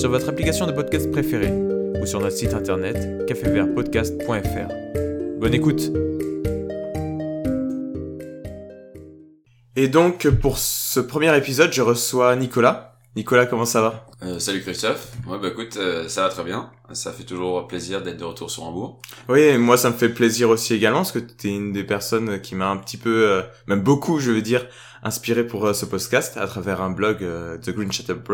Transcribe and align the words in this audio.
sur 0.00 0.08
votre 0.08 0.30
application 0.30 0.66
de 0.66 0.72
podcast 0.72 1.10
préférée 1.10 1.52
ou 2.00 2.06
sur 2.06 2.20
notre 2.20 2.34
site 2.34 2.54
internet 2.54 3.26
cafévertpodcast.fr. 3.26 5.38
Bonne 5.38 5.52
écoute 5.52 5.92
Et 9.76 9.88
donc 9.88 10.26
pour 10.40 10.56
ce 10.56 11.00
premier 11.00 11.36
épisode, 11.36 11.74
je 11.74 11.82
reçois 11.82 12.34
Nicolas. 12.36 12.96
Nicolas, 13.14 13.44
comment 13.44 13.66
ça 13.66 13.82
va? 13.82 14.06
Euh, 14.22 14.38
Salut 14.38 14.62
Christophe. 14.62 15.12
Ouais 15.26 15.38
bah 15.38 15.48
écoute, 15.48 15.76
euh, 15.76 16.08
ça 16.08 16.22
va 16.22 16.30
très 16.30 16.44
bien. 16.44 16.70
Ça 16.94 17.12
fait 17.12 17.24
toujours 17.24 17.68
plaisir 17.68 18.00
d'être 18.00 18.16
de 18.16 18.24
retour 18.24 18.50
sur 18.50 18.62
Hambourg. 18.62 19.02
Oui, 19.28 19.58
moi 19.58 19.76
ça 19.76 19.90
me 19.90 19.94
fait 19.94 20.08
plaisir 20.08 20.48
aussi 20.48 20.72
également 20.72 21.00
parce 21.00 21.12
que 21.12 21.18
tu 21.18 21.48
es 21.48 21.54
une 21.54 21.74
des 21.74 21.84
personnes 21.84 22.40
qui 22.40 22.54
m'a 22.54 22.70
un 22.70 22.78
petit 22.78 22.96
peu, 22.96 23.28
euh, 23.28 23.42
même 23.66 23.82
beaucoup 23.82 24.18
je 24.18 24.30
veux 24.30 24.40
dire, 24.40 24.66
inspiré 25.02 25.46
pour 25.46 25.66
euh, 25.66 25.74
ce 25.74 25.84
podcast 25.84 26.38
à 26.38 26.46
travers 26.46 26.80
un 26.80 26.90
blog, 26.90 27.18
The 27.18 27.68
Green 27.68 27.92
Shut 27.92 28.08
Up 28.08 28.24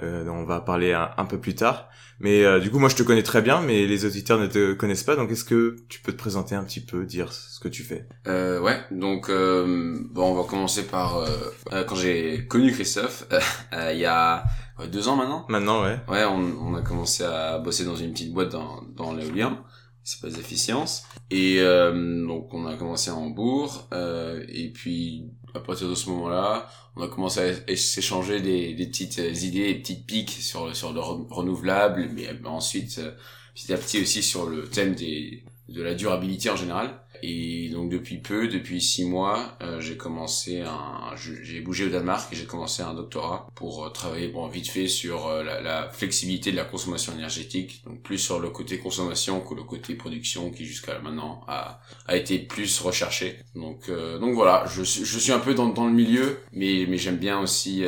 Dont 0.00 0.32
on 0.32 0.44
va 0.44 0.60
parler 0.60 0.94
un 0.94 1.24
peu 1.26 1.38
plus 1.38 1.54
tard. 1.54 1.90
Mais 2.20 2.44
euh, 2.44 2.60
du 2.60 2.70
coup, 2.70 2.78
moi, 2.78 2.90
je 2.90 2.96
te 2.96 3.02
connais 3.02 3.22
très 3.22 3.40
bien, 3.40 3.62
mais 3.62 3.86
les 3.86 4.04
auditeurs 4.04 4.38
ne 4.38 4.46
te 4.46 4.74
connaissent 4.74 5.02
pas. 5.02 5.16
Donc, 5.16 5.30
est-ce 5.30 5.44
que 5.44 5.76
tu 5.88 6.00
peux 6.02 6.12
te 6.12 6.18
présenter 6.18 6.54
un 6.54 6.62
petit 6.64 6.80
peu, 6.80 7.06
dire 7.06 7.32
ce 7.32 7.58
que 7.58 7.68
tu 7.68 7.82
fais? 7.82 8.06
Euh, 8.28 8.60
Ouais. 8.60 8.78
Donc, 8.90 9.30
euh, 9.30 9.98
bon, 10.10 10.32
on 10.32 10.34
va 10.34 10.46
commencer 10.46 10.86
par 10.86 11.16
euh, 11.16 11.84
quand 11.88 11.96
j'ai 11.96 12.46
connu 12.46 12.72
Christophe, 12.72 13.26
il 13.72 13.98
y 13.98 14.04
a 14.04 14.44
deux 14.92 15.08
ans 15.08 15.16
maintenant. 15.16 15.46
Maintenant, 15.48 15.82
ouais. 15.82 15.98
Ouais, 16.08 16.24
on, 16.26 16.40
on, 16.60 16.74
a 16.74 16.82
commencé 16.82 17.24
à 17.24 17.58
bosser 17.58 17.86
dans 17.86 17.96
une 17.96 18.12
petite 18.12 18.34
boîte 18.34 18.50
dans, 18.50 18.82
dans 18.94 19.14
l'éolien. 19.14 19.64
C'est 20.04 20.20
pas 20.20 20.28
efficience. 20.38 21.04
Et 21.30 21.58
donc, 21.62 22.52
on 22.52 22.66
a 22.66 22.76
commencé 22.76 23.10
à 23.10 23.14
Hambourg. 23.14 23.88
et 23.92 24.72
puis, 24.74 25.30
à 25.54 25.60
partir 25.60 25.88
de 25.88 25.94
ce 25.94 26.08
moment-là, 26.10 26.68
on 26.96 27.02
a 27.02 27.08
commencé 27.08 27.40
à 27.40 27.76
s'échanger 27.76 28.40
des, 28.40 28.74
des, 28.74 28.86
petites 28.86 29.18
idées, 29.18 29.74
des 29.74 29.80
petites 29.80 30.06
piques 30.06 30.30
sur, 30.30 30.74
sur 30.74 30.92
le 30.92 31.00
renouvelable, 31.00 32.10
mais 32.12 32.28
ensuite, 32.44 32.98
euh, 32.98 33.12
petit 33.54 33.72
à 33.72 33.76
petit 33.76 34.00
aussi 34.00 34.22
sur 34.22 34.46
le 34.46 34.68
thème 34.68 34.94
des, 34.94 35.44
de 35.68 35.82
la 35.82 35.94
durabilité 35.94 36.50
en 36.50 36.56
général. 36.56 37.00
Et 37.22 37.68
donc 37.70 37.90
depuis 37.90 38.18
peu, 38.18 38.48
depuis 38.48 38.80
six 38.80 39.04
mois, 39.04 39.56
euh, 39.62 39.80
j'ai 39.80 39.96
commencé 39.96 40.60
un, 40.60 41.14
j'ai 41.16 41.60
bougé 41.60 41.86
au 41.86 41.88
Danemark 41.88 42.32
et 42.32 42.36
j'ai 42.36 42.46
commencé 42.46 42.82
un 42.82 42.94
doctorat 42.94 43.46
pour 43.54 43.84
euh, 43.84 43.90
travailler 43.90 44.28
bon 44.28 44.46
vite 44.48 44.68
fait 44.68 44.88
sur 44.88 45.26
euh, 45.26 45.42
la, 45.42 45.60
la, 45.60 45.90
flexibilité 45.90 46.50
de 46.50 46.56
la 46.56 46.64
consommation 46.64 47.12
énergétique, 47.14 47.82
donc 47.84 48.02
plus 48.02 48.18
sur 48.18 48.38
le 48.38 48.50
côté 48.50 48.78
consommation 48.78 49.40
que 49.40 49.54
le 49.54 49.64
côté 49.64 49.94
production 49.94 50.50
qui 50.50 50.64
jusqu'à 50.64 50.98
maintenant 51.00 51.42
a, 51.48 51.80
a 52.06 52.16
été 52.16 52.38
plus 52.38 52.80
recherché. 52.80 53.38
Donc 53.54 53.90
donc 53.90 54.34
voilà, 54.34 54.64
je 54.66 54.82
je 54.82 55.18
suis 55.18 55.32
un 55.32 55.38
peu 55.38 55.54
dans, 55.54 55.68
dans 55.68 55.86
le 55.86 55.92
milieu, 55.92 56.38
mais 56.52 56.86
mais 56.88 56.98
j'aime 56.98 57.18
bien 57.18 57.40
aussi 57.40 57.84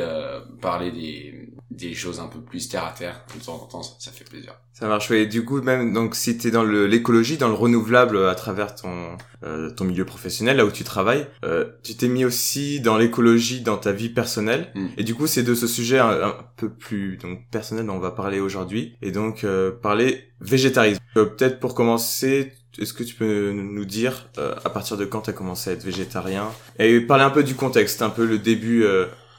parler 0.61 0.91
des 0.91 1.42
des 1.75 1.93
choses 1.93 2.19
un 2.19 2.27
peu 2.27 2.39
plus 2.39 2.69
terre 2.69 2.85
à 2.85 2.91
terre 2.91 3.23
de 3.35 3.43
temps 3.43 3.55
en 3.55 3.65
temps, 3.65 3.83
ça, 3.83 4.11
fait 4.11 4.23
plaisir. 4.23 4.55
Ça 4.73 4.87
marche. 4.87 5.11
Et 5.11 5.25
du 5.25 5.43
coup, 5.45 5.61
même 5.61 5.93
donc 5.93 6.15
si 6.15 6.37
t'es 6.37 6.51
dans 6.51 6.63
l'écologie, 6.63 7.37
dans 7.37 7.47
le 7.47 7.53
renouvelable 7.53 8.25
à 8.27 8.35
travers 8.35 8.75
ton 8.75 9.17
euh, 9.43 9.69
ton 9.69 9.85
milieu 9.85 10.05
professionnel, 10.05 10.57
là 10.57 10.65
où 10.65 10.71
tu 10.71 10.83
travailles, 10.83 11.27
euh, 11.43 11.65
tu 11.83 11.95
t'es 11.95 12.07
mis 12.07 12.25
aussi 12.25 12.79
dans 12.79 12.97
l'écologie 12.97 13.61
dans 13.61 13.77
ta 13.77 13.91
vie 13.91 14.09
personnelle. 14.09 14.71
Hmm. 14.75 14.87
Et 14.97 15.03
du 15.03 15.15
coup, 15.15 15.27
c'est 15.27 15.43
de 15.43 15.53
ce 15.53 15.67
sujet 15.67 15.99
un, 15.99 16.35
peu 16.57 16.69
plus 16.69 17.17
donc 17.17 17.49
personnel 17.51 17.85
dont 17.85 17.95
on 17.95 17.99
va 17.99 18.11
parler 18.11 18.39
aujourd'hui. 18.39 18.95
Et 19.01 19.11
donc 19.11 19.43
euh, 19.43 19.71
parler 19.71 20.29
végétarisme. 20.41 21.01
Euh, 21.17 21.25
peut-être 21.25 21.59
pour 21.59 21.75
commencer, 21.75 22.53
est-ce 22.79 22.93
que 22.93 23.03
tu 23.03 23.15
peux 23.15 23.51
nous 23.51 23.85
dire 23.85 24.29
à 24.37 24.69
partir 24.69 24.97
de 24.97 25.05
quand 25.05 25.21
tu 25.21 25.29
as 25.29 25.33
commencé 25.33 25.69
à 25.69 25.73
être 25.73 25.83
végétarien? 25.83 26.51
Et 26.79 27.01
parler 27.01 27.23
un 27.23 27.29
peu 27.29 27.43
du 27.43 27.55
contexte, 27.55 28.01
un 28.01 28.09
peu 28.09 28.25
le 28.25 28.39
début. 28.39 28.85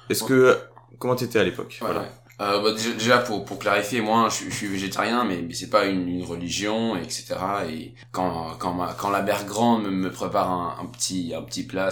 Est-ce 0.08 0.22
que 0.22 0.56
comment 0.98 1.16
t'étais 1.16 1.38
à 1.38 1.44
l'époque? 1.44 1.78
Voilà. 1.80 2.08
Euh, 2.40 2.60
bah, 2.60 2.72
déjà 2.72 3.18
pour 3.18 3.44
pour 3.44 3.58
clarifier, 3.60 4.00
moi 4.00 4.28
je, 4.28 4.50
je 4.50 4.54
suis 4.54 4.66
végétarien, 4.66 5.24
mais, 5.24 5.40
mais 5.42 5.54
c'est 5.54 5.70
pas 5.70 5.86
une, 5.86 6.08
une, 6.08 6.24
religion, 6.24 6.96
etc. 6.96 7.36
Et 7.70 7.94
quand 8.10 8.56
quand 8.58 8.74
ma, 8.74 8.92
quand 8.94 9.10
la 9.10 9.22
mère 9.22 9.44
me, 9.44 9.90
me 9.90 10.10
prépare 10.10 10.50
un, 10.50 10.76
un, 10.82 10.86
petit 10.86 11.32
un 11.36 11.42
petit 11.42 11.62
plat 11.62 11.90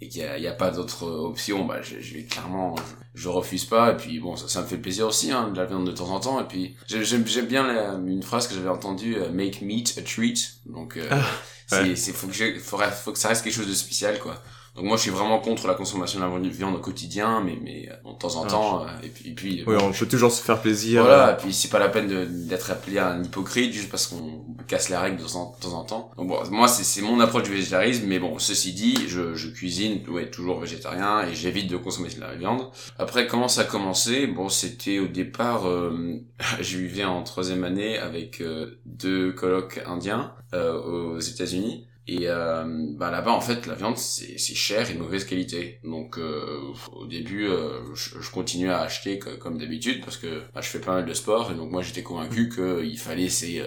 et 0.00 0.08
qu'il 0.08 0.22
y 0.22 0.24
a, 0.24 0.38
y 0.38 0.46
a 0.46 0.52
pas 0.52 0.70
d'autre 0.70 1.06
option, 1.06 1.66
bah 1.66 1.82
je, 1.82 2.00
je 2.00 2.14
vais 2.14 2.24
clairement 2.24 2.74
je, 3.14 3.28
refuse 3.28 3.66
pas. 3.66 3.92
Et 3.92 3.96
puis 3.96 4.18
bon, 4.18 4.34
ça, 4.34 4.48
ça 4.48 4.62
me 4.62 4.66
fait 4.66 4.78
plaisir 4.78 5.06
aussi 5.06 5.30
hein, 5.30 5.48
de 5.48 5.58
la 5.58 5.66
viande 5.66 5.86
de 5.86 5.92
temps 5.92 6.08
en 6.08 6.20
temps. 6.20 6.40
Et 6.40 6.44
puis 6.44 6.74
j'aime 6.86 7.26
j'aime 7.26 7.46
bien 7.46 7.98
une 8.06 8.22
phrase 8.22 8.48
que 8.48 8.54
j'avais 8.54 8.70
entendue, 8.70 9.16
euh, 9.16 9.30
make 9.30 9.60
meat 9.60 9.98
a 9.98 10.02
treat. 10.02 10.54
Donc 10.64 10.96
euh, 10.96 11.06
ah, 11.10 11.22
c'est 11.66 11.96
c'est 11.96 12.12
faut 12.12 12.28
que 12.28 12.58
faudrait, 12.60 12.90
faut 12.90 13.12
que 13.12 13.18
ça 13.18 13.28
reste 13.28 13.44
quelque 13.44 13.56
chose 13.56 13.68
de 13.68 13.74
spécial 13.74 14.18
quoi. 14.18 14.42
Donc 14.74 14.86
moi 14.86 14.96
je 14.96 15.02
suis 15.02 15.10
vraiment 15.10 15.38
contre 15.38 15.66
la 15.66 15.74
consommation 15.74 16.18
de 16.18 16.24
la 16.24 16.48
viande 16.48 16.74
au 16.74 16.78
quotidien, 16.78 17.42
mais 17.44 17.58
mais 17.62 17.90
euh, 17.90 18.12
de 18.12 18.18
temps 18.18 18.36
en 18.36 18.44
ah, 18.44 18.48
temps. 18.48 18.82
Euh, 18.82 18.86
et 19.02 19.08
puis, 19.08 19.28
et 19.28 19.34
puis 19.34 19.64
oui, 19.66 19.76
on 19.82 19.92
peut 19.92 20.06
toujours 20.06 20.32
se 20.32 20.42
faire 20.42 20.62
plaisir. 20.62 21.02
Voilà, 21.02 21.28
euh. 21.28 21.34
et 21.34 21.36
puis 21.36 21.52
c'est 21.52 21.68
pas 21.68 21.78
la 21.78 21.90
peine 21.90 22.08
d'être 22.46 22.70
appelé 22.70 22.98
un 22.98 23.22
hypocrite 23.22 23.72
juste 23.74 23.90
parce 23.90 24.06
qu'on 24.06 24.46
casse 24.66 24.88
les 24.88 24.96
règles 24.96 25.18
de 25.18 25.24
temps 25.24 25.74
en 25.74 25.84
temps. 25.84 26.10
Donc 26.16 26.28
bon, 26.28 26.38
moi 26.50 26.68
c'est 26.68 27.02
mon 27.02 27.20
approche 27.20 27.42
du 27.42 27.50
végétarisme, 27.50 28.06
mais 28.06 28.18
bon 28.18 28.38
ceci 28.38 28.72
dit, 28.72 28.96
je, 29.08 29.34
je 29.34 29.48
cuisine 29.48 30.00
ouais 30.08 30.30
toujours 30.30 30.60
végétarien 30.60 31.26
et 31.28 31.34
j'évite 31.34 31.70
de 31.70 31.76
consommer 31.76 32.08
de 32.08 32.20
la 32.20 32.34
viande. 32.34 32.70
Après 32.98 33.26
comment 33.26 33.48
ça 33.48 33.62
a 33.62 33.64
commencé? 33.64 34.26
Bon 34.26 34.48
c'était 34.48 35.00
au 35.00 35.06
départ, 35.06 35.68
euh, 35.68 36.18
je 36.60 36.78
vivais 36.78 37.04
en 37.04 37.22
troisième 37.24 37.64
année 37.64 37.98
avec 37.98 38.42
deux 38.86 39.32
colocs 39.32 39.82
indiens 39.86 40.32
aux 40.54 41.20
États-Unis. 41.20 41.86
Et 42.08 42.22
euh, 42.26 42.64
bah 42.96 43.12
là-bas, 43.12 43.30
en 43.30 43.40
fait, 43.40 43.66
la 43.66 43.74
viande, 43.74 43.96
c'est 43.96 44.36
cher 44.36 44.90
et 44.90 44.94
de 44.94 44.98
mauvaise 44.98 45.24
qualité. 45.24 45.78
Donc, 45.84 46.18
euh, 46.18 46.58
au 46.92 47.06
début, 47.06 47.46
euh, 47.46 47.94
je, 47.94 48.20
je, 48.20 48.30
continuais 48.32 48.72
à 48.72 48.80
acheter 48.80 49.20
comme 49.20 49.56
d'habitude 49.56 50.04
parce 50.04 50.16
que 50.16 50.42
bah, 50.52 50.60
je 50.60 50.68
fais 50.68 50.80
pas 50.80 50.94
mal 50.94 51.06
de 51.06 51.14
sport. 51.14 51.52
Et 51.52 51.54
donc, 51.54 51.70
moi, 51.70 51.80
j'étais 51.80 52.02
convaincu 52.02 52.48
qu'il 52.48 52.98
fallait 52.98 53.28
ces 53.28 53.64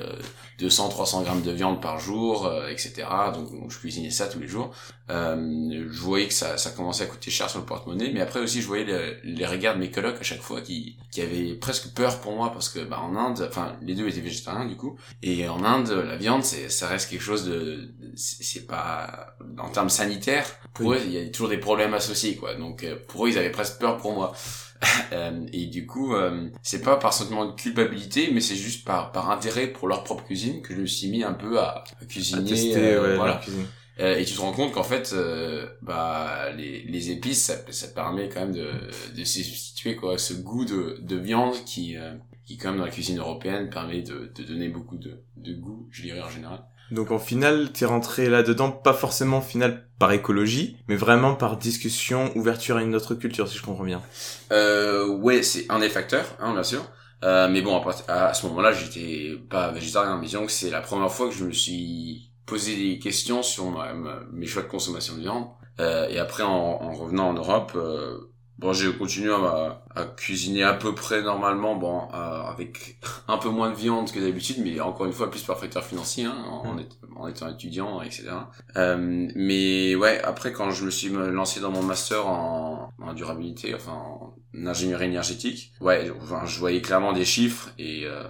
200-300 0.60 1.24
grammes 1.24 1.44
de 1.44 1.52
viande 1.52 1.82
par 1.82 1.98
jour, 1.98 2.52
etc. 2.70 3.08
Donc, 3.34 3.72
je 3.72 3.80
cuisinais 3.80 4.10
ça 4.10 4.28
tous 4.28 4.40
les 4.40 4.50
jours. 4.50 4.74
je 5.08 6.00
voyais 6.02 6.28
que 6.28 6.34
ça, 6.34 6.58
ça 6.58 6.72
commençait 6.72 7.06
à 7.06 7.08
coûter 7.08 7.32
cher 7.32 7.50
sur 7.50 7.60
le 7.60 7.66
porte-monnaie. 7.66 8.12
Mais 8.14 8.20
après 8.20 8.42
aussi, 8.42 8.62
je 8.62 8.68
voyais 8.68 9.18
les 9.24 9.46
regards 9.46 9.76
de 9.76 9.80
mes 9.80 9.92
colocs 9.92 10.18
à 10.20 10.24
chaque 10.24 10.42
fois 10.42 10.60
qui, 10.60 10.98
qui 11.10 11.22
avaient 11.22 11.54
presque 11.54 11.94
peur 11.94 12.20
pour 12.20 12.36
moi 12.36 12.52
parce 12.52 12.68
que 12.68 12.84
bah, 12.84 13.00
en 13.00 13.16
Inde, 13.16 13.48
enfin, 13.48 13.78
les 13.82 13.96
deux 13.96 14.10
étaient 14.10 14.20
végétariens 14.20 14.66
du 14.66 14.76
coup. 14.76 14.98
Et 15.24 15.48
en 15.48 15.64
Inde, 15.64 15.92
la 16.06 16.18
viande, 16.18 16.44
c'est 16.44 16.68
ça 16.68 16.90
reste 16.90 17.10
quelque 17.10 17.24
chose 17.24 17.46
de 17.46 17.94
c'est 18.42 18.66
pas 18.66 19.36
en 19.58 19.70
termes 19.70 19.90
sanitaires 19.90 20.48
pour 20.74 20.94
eux 20.94 21.02
il 21.06 21.12
y 21.12 21.18
a 21.18 21.28
toujours 21.30 21.50
des 21.50 21.58
problèmes 21.58 21.94
associés 21.94 22.36
quoi. 22.36 22.56
Donc 22.56 22.84
euh, 22.84 22.96
pour 23.08 23.26
eux 23.26 23.30
ils 23.30 23.38
avaient 23.38 23.52
presque 23.52 23.80
peur 23.80 23.98
pour 23.98 24.14
moi. 24.14 24.34
Euh, 25.14 25.48
et 25.54 25.66
du 25.68 25.88
coup 25.88 26.14
euh, 26.14 26.50
c'est 26.62 26.82
pas 26.82 26.98
par 26.98 27.14
sentiment 27.14 27.46
de 27.46 27.54
culpabilité 27.54 28.30
mais 28.34 28.42
c'est 28.42 28.58
juste 28.58 28.86
par 28.86 29.14
par 29.14 29.32
intérêt 29.32 29.68
pour 29.68 29.88
leur 29.88 30.04
propre 30.04 30.26
cuisine 30.26 30.62
que 30.62 30.76
je 30.76 30.82
me 30.82 30.86
suis 30.86 31.08
mis 31.08 31.24
un 31.24 31.32
peu 31.32 31.60
à, 31.60 31.86
cuisiner 32.08 32.48
tester, 32.48 32.96
voilà. 33.16 33.42
et 33.98 34.24
tu 34.26 34.36
te 34.36 34.42
rends 34.42 34.52
compte 34.52 34.74
qu'en 34.74 34.84
fait 34.84 35.16
bah 35.82 36.52
les, 36.56 36.84
les 36.84 37.10
épices 37.10 37.46
ça, 37.46 37.56
ça 37.72 37.88
permet 37.88 38.28
quand 38.28 38.42
même 38.42 38.54
de 38.54 38.70
de 39.16 39.24
substituer 39.24 39.96
quoi 39.96 40.18
ce 40.18 40.34
goût 40.34 40.66
de 40.66 41.00
de 41.02 41.16
viande 41.16 41.56
qui 41.66 41.96
qui 42.46 42.58
quand 42.58 42.70
même 42.70 42.80
dans 42.80 42.86
la 42.86 42.92
cuisine 42.92 43.20
européenne 43.20 43.70
permet 43.70 44.02
de 44.02 44.32
de 44.36 44.44
donner 44.44 44.70
beaucoup 44.70 44.98
de 44.98 45.24
de 45.38 45.54
goût 45.54 45.88
je 45.92 46.04
dirais 46.04 46.22
en 46.22 46.30
général 46.30 46.66
donc 46.92 47.12
en 47.12 47.18
final, 47.18 47.72
t'es 47.72 47.86
rentré 47.86 48.30
là-dedans, 48.30 48.72
pas 48.72 48.94
forcément 48.94 49.38
en 49.38 49.42
final 49.42 49.88
par 49.98 50.12
écologie, 50.12 50.78
mais 50.88 50.96
vraiment 50.96 51.34
par 51.34 51.58
discussion, 51.58 52.32
ouverture 52.36 52.78
à 52.78 52.84
une 52.84 52.94
autre 52.94 53.16
culture, 53.16 53.48
si 53.48 53.58
je 53.58 53.64
comprends 53.64 53.84
bien. 53.84 54.04
Euh, 54.52 55.08
ouais, 55.08 55.42
c'est 55.42 55.66
un 55.70 55.80
des 55.80 55.90
facteurs, 55.90 56.38
hein, 56.40 56.54
bien 56.54 56.64
sûr. 56.64 56.86
Euh, 57.24 57.48
mais 57.50 57.62
bon, 57.62 57.82
à, 58.08 58.34
ce 58.34 58.46
moment-là, 58.48 58.72
j'étais 58.72 59.36
pas 59.50 59.72
végétarien, 59.72 60.18
mais 60.18 60.28
disons 60.28 60.46
que 60.46 60.52
c'est 60.52 60.70
la 60.70 60.82
première 60.82 61.12
fois 61.12 61.28
que 61.28 61.34
je 61.34 61.46
me 61.46 61.52
suis 61.52 62.30
posé 62.46 62.76
des 62.76 63.00
questions 63.00 63.42
sur 63.42 63.76
mes 64.32 64.46
choix 64.46 64.62
de 64.62 64.68
consommation 64.68 65.16
de 65.16 65.22
viande. 65.22 65.48
Euh, 65.80 66.08
et 66.10 66.20
après, 66.20 66.44
en, 66.44 66.52
en, 66.52 66.94
revenant 66.94 67.30
en 67.30 67.34
Europe, 67.34 67.72
euh, 67.76 68.32
Bon, 68.58 68.72
j'ai 68.72 68.94
continué 68.94 69.34
à, 69.34 69.84
à, 69.94 70.06
cuisiner 70.06 70.64
à 70.64 70.74
peu 70.74 70.96
près 70.96 71.22
normalement, 71.22 71.76
bon, 71.76 72.08
euh, 72.14 72.42
avec 72.44 72.98
un 73.28 73.38
peu 73.38 73.50
moins 73.50 73.70
de 73.70 73.76
viande 73.76 74.10
que 74.12 74.20
d'habitude, 74.20 74.58
mais 74.64 74.80
encore 74.80 75.06
une 75.06 75.12
fois, 75.12 75.30
plus 75.30 75.44
par 75.44 75.60
facteur 75.60 75.84
financier, 75.84 76.24
hein, 76.24 76.46
en, 76.48 76.78
en, 77.18 77.28
étant 77.28 77.50
étudiant, 77.50 78.02
etc. 78.02 78.30
Euh, 78.78 79.28
mais 79.36 79.96
ouais, 79.96 80.22
après, 80.24 80.54
quand 80.54 80.72
je 80.72 80.86
me 80.86 80.90
suis 80.90 81.10
lancé 81.10 81.60
dans 81.60 81.72
mon 81.72 81.84
master 81.84 82.26
en, 82.28 82.94
en 82.98 83.14
durabilité, 83.14 83.76
enfin, 83.76 83.92
en 83.92 84.34
ingénierie 84.66 85.06
énergétique, 85.06 85.74
ouais, 85.82 86.10
enfin, 86.22 86.46
je 86.46 86.58
voyais 86.58 86.82
clairement 86.82 87.12
des 87.12 87.26
chiffres 87.26 87.72
et 87.78 88.06
euh, 88.06 88.24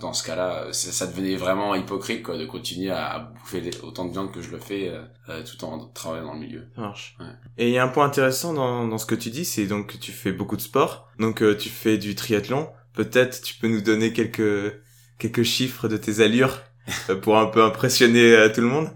dans 0.00 0.12
ce 0.12 0.24
cas-là, 0.24 0.72
ça, 0.72 1.06
devenait 1.06 1.36
vraiment 1.36 1.74
hypocrite 1.74 2.22
quoi, 2.22 2.38
de 2.38 2.46
continuer 2.46 2.90
à 2.90 3.18
bouffer 3.18 3.70
autant 3.82 4.04
de 4.04 4.12
viande 4.12 4.32
que 4.32 4.40
je 4.40 4.50
le 4.50 4.58
fais 4.58 4.88
euh, 4.88 5.02
euh, 5.28 5.42
tout 5.44 5.64
en 5.64 5.86
travaillant 5.88 6.26
dans 6.26 6.34
le 6.34 6.40
milieu. 6.40 6.68
Ça 6.74 6.80
marche. 6.80 7.16
Ouais. 7.18 7.26
Et 7.58 7.68
il 7.68 7.74
y 7.74 7.78
a 7.78 7.84
un 7.84 7.88
point 7.88 8.04
intéressant 8.04 8.52
dans, 8.52 8.86
dans 8.86 8.98
ce 8.98 9.06
que 9.06 9.14
tu 9.14 9.30
dis, 9.30 9.44
c'est 9.44 9.66
donc 9.66 9.92
que 9.92 9.96
tu 9.96 10.12
fais 10.12 10.32
beaucoup 10.32 10.56
de 10.56 10.62
sport, 10.62 11.08
donc 11.18 11.42
euh, 11.42 11.56
tu 11.56 11.68
fais 11.68 11.98
du 11.98 12.14
triathlon. 12.14 12.68
Peut-être 12.92 13.42
tu 13.42 13.54
peux 13.54 13.68
nous 13.68 13.80
donner 13.80 14.12
quelques 14.12 14.80
quelques 15.18 15.44
chiffres 15.44 15.88
de 15.88 15.96
tes 15.96 16.20
allures 16.20 16.58
pour 17.22 17.38
un 17.38 17.46
peu 17.46 17.62
impressionner 17.62 18.50
tout 18.54 18.60
le 18.60 18.68
monde. 18.68 18.90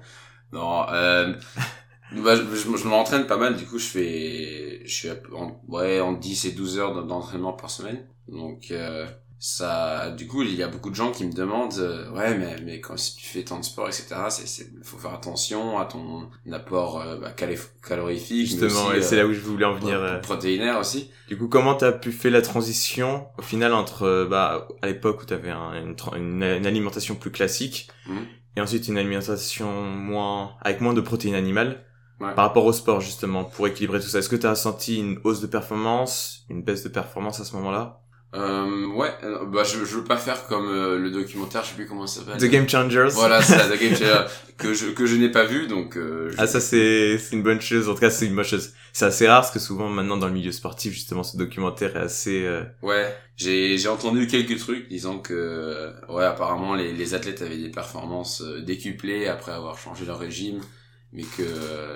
Non, 0.53 0.89
euh, 0.91 1.33
bah, 2.13 2.37
je, 2.37 2.43
je, 2.43 2.77
je 2.77 2.89
m'entraîne 2.89 3.27
pas 3.27 3.37
mal. 3.37 3.57
Du 3.57 3.65
coup, 3.67 3.79
je 3.79 3.87
fais, 3.87 4.83
je 4.85 4.93
suis 4.93 5.09
en, 5.35 5.61
ouais 5.69 6.01
en 6.01 6.13
10 6.13 6.47
et 6.47 6.53
12 6.53 6.79
heures 6.79 7.05
d'entraînement 7.05 7.53
par 7.53 7.71
semaine. 7.71 8.07
Donc 8.29 8.71
euh, 8.71 9.07
ça 9.39 10.11
du 10.11 10.27
coup 10.27 10.43
il 10.43 10.55
y 10.55 10.63
a 10.63 10.69
beaucoup 10.69 10.89
de 10.89 10.95
gens 10.95 11.11
qui 11.11 11.27
me 11.27 11.33
demandent 11.33 11.79
euh, 11.79 12.11
ouais 12.13 12.37
mais 12.39 12.57
mais 12.65 12.81
quand 12.81 12.97
si 12.97 13.17
tu 13.17 13.27
fais 13.27 13.43
tant 13.43 13.59
de 13.59 13.65
sport 13.65 13.87
etc 13.87 14.07
c'est 14.31 14.49
c'est 14.49 14.71
faut 14.83 14.97
faire 14.97 15.13
attention 15.13 15.79
à 15.79 15.85
ton 15.85 16.31
apport 16.51 17.03
euh, 17.03 17.19
bah, 17.19 17.33
calorifique 17.33 18.47
justement 18.47 18.93
et 18.93 19.03
c'est 19.03 19.17
là 19.17 19.27
où 19.27 19.35
je 19.35 19.41
voulais 19.41 19.67
en 19.67 19.75
venir 19.75 20.01
euh, 20.01 20.19
protéinaire 20.21 20.79
aussi. 20.79 21.11
Du 21.29 21.37
coup 21.37 21.49
comment 21.49 21.75
t'as 21.75 21.93
pu 21.93 22.13
faire 22.13 22.33
la 22.33 22.41
transition 22.41 23.27
au 23.37 23.43
final 23.43 23.75
entre 23.75 24.27
bah 24.31 24.69
à 24.81 24.87
l'époque 24.87 25.21
où 25.23 25.27
t'avais 25.27 25.51
un, 25.51 25.75
une, 25.75 26.43
une, 26.43 26.67
alimentation 26.67 27.15
plus 27.15 27.31
classique 27.31 27.89
mmh. 28.07 28.17
et 28.57 28.61
ensuite 28.63 28.89
une 28.89 28.97
alimentation 28.97 29.71
moins 29.83 30.53
avec 30.63 30.81
moins 30.81 30.95
de 30.95 31.03
protéines 31.03 31.35
animales 31.35 31.85
par 32.19 32.37
rapport 32.37 32.65
au 32.65 32.73
sport 32.73 33.03
justement 33.03 33.45
pour 33.45 33.67
équilibrer 33.67 34.01
tout 34.01 34.07
ça. 34.07 34.21
Est-ce 34.21 34.31
que 34.31 34.37
t'as 34.37 34.55
senti 34.55 34.99
une 34.99 35.19
hausse 35.25 35.43
de 35.43 35.47
performance 35.47 36.47
une 36.49 36.63
baisse 36.63 36.83
de 36.83 36.89
performance 36.89 37.41
à 37.41 37.45
ce 37.45 37.55
moment-là? 37.57 38.01
Euh, 38.37 38.87
ouais, 38.87 39.13
euh, 39.25 39.45
bah 39.47 39.63
je, 39.65 39.85
je 39.85 39.97
veux 39.97 40.05
pas 40.05 40.17
faire 40.17 40.47
comme 40.47 40.69
euh, 40.69 40.99
le 40.99 41.11
documentaire, 41.11 41.63
je 41.65 41.71
sais 41.71 41.75
plus 41.75 41.87
comment 41.87 42.07
ça 42.07 42.21
s'appelle. 42.21 42.41
The 42.41 42.51
Game 42.51 42.69
Changers. 42.69 43.09
Voilà, 43.13 43.41
c'est 43.41 43.57
The 43.57 43.81
Game 43.81 43.95
Changers 43.97 44.27
que 44.59 44.75
je 44.75 44.87
que 44.91 45.07
je 45.07 45.17
n'ai 45.17 45.31
pas 45.31 45.45
vu 45.45 45.67
donc. 45.67 45.97
Euh, 45.97 46.33
ah 46.37 46.47
ça 46.47 46.61
c'est 46.61 47.19
c'est 47.19 47.37
une 47.37 47.43
bonne 47.43 47.61
chose. 47.61 47.89
En 47.89 47.95
tout 47.95 48.01
cas 48.01 48.11
c'est 48.11 48.27
une 48.27 48.37
bonne 48.37 48.45
chose. 48.45 48.73
C'est 48.93 49.07
assez 49.07 49.27
rare 49.27 49.43
parce 49.43 49.53
que 49.53 49.59
souvent 49.59 49.89
maintenant 49.89 50.17
dans 50.17 50.27
le 50.27 50.35
milieu 50.35 50.53
sportif 50.53 50.93
justement 50.93 51.23
ce 51.23 51.37
documentaire 51.37 51.97
est 51.97 52.01
assez. 52.01 52.49
Ouais, 52.83 53.15
j'ai 53.37 53.79
j'ai 53.79 53.89
entendu 53.89 54.27
quelques 54.27 54.59
trucs 54.59 54.89
disant 54.89 55.19
que 55.19 55.93
ouais 56.09 56.25
apparemment 56.25 56.75
les 56.75 56.93
les 56.93 57.15
athlètes 57.15 57.43
avaient 57.43 57.59
des 57.59 57.71
performances 57.71 58.43
décuplées 58.43 59.27
après 59.29 59.53
avoir 59.53 59.79
changé 59.79 60.05
leur 60.05 60.19
régime 60.19 60.61
mais 61.13 61.23
que 61.23 61.43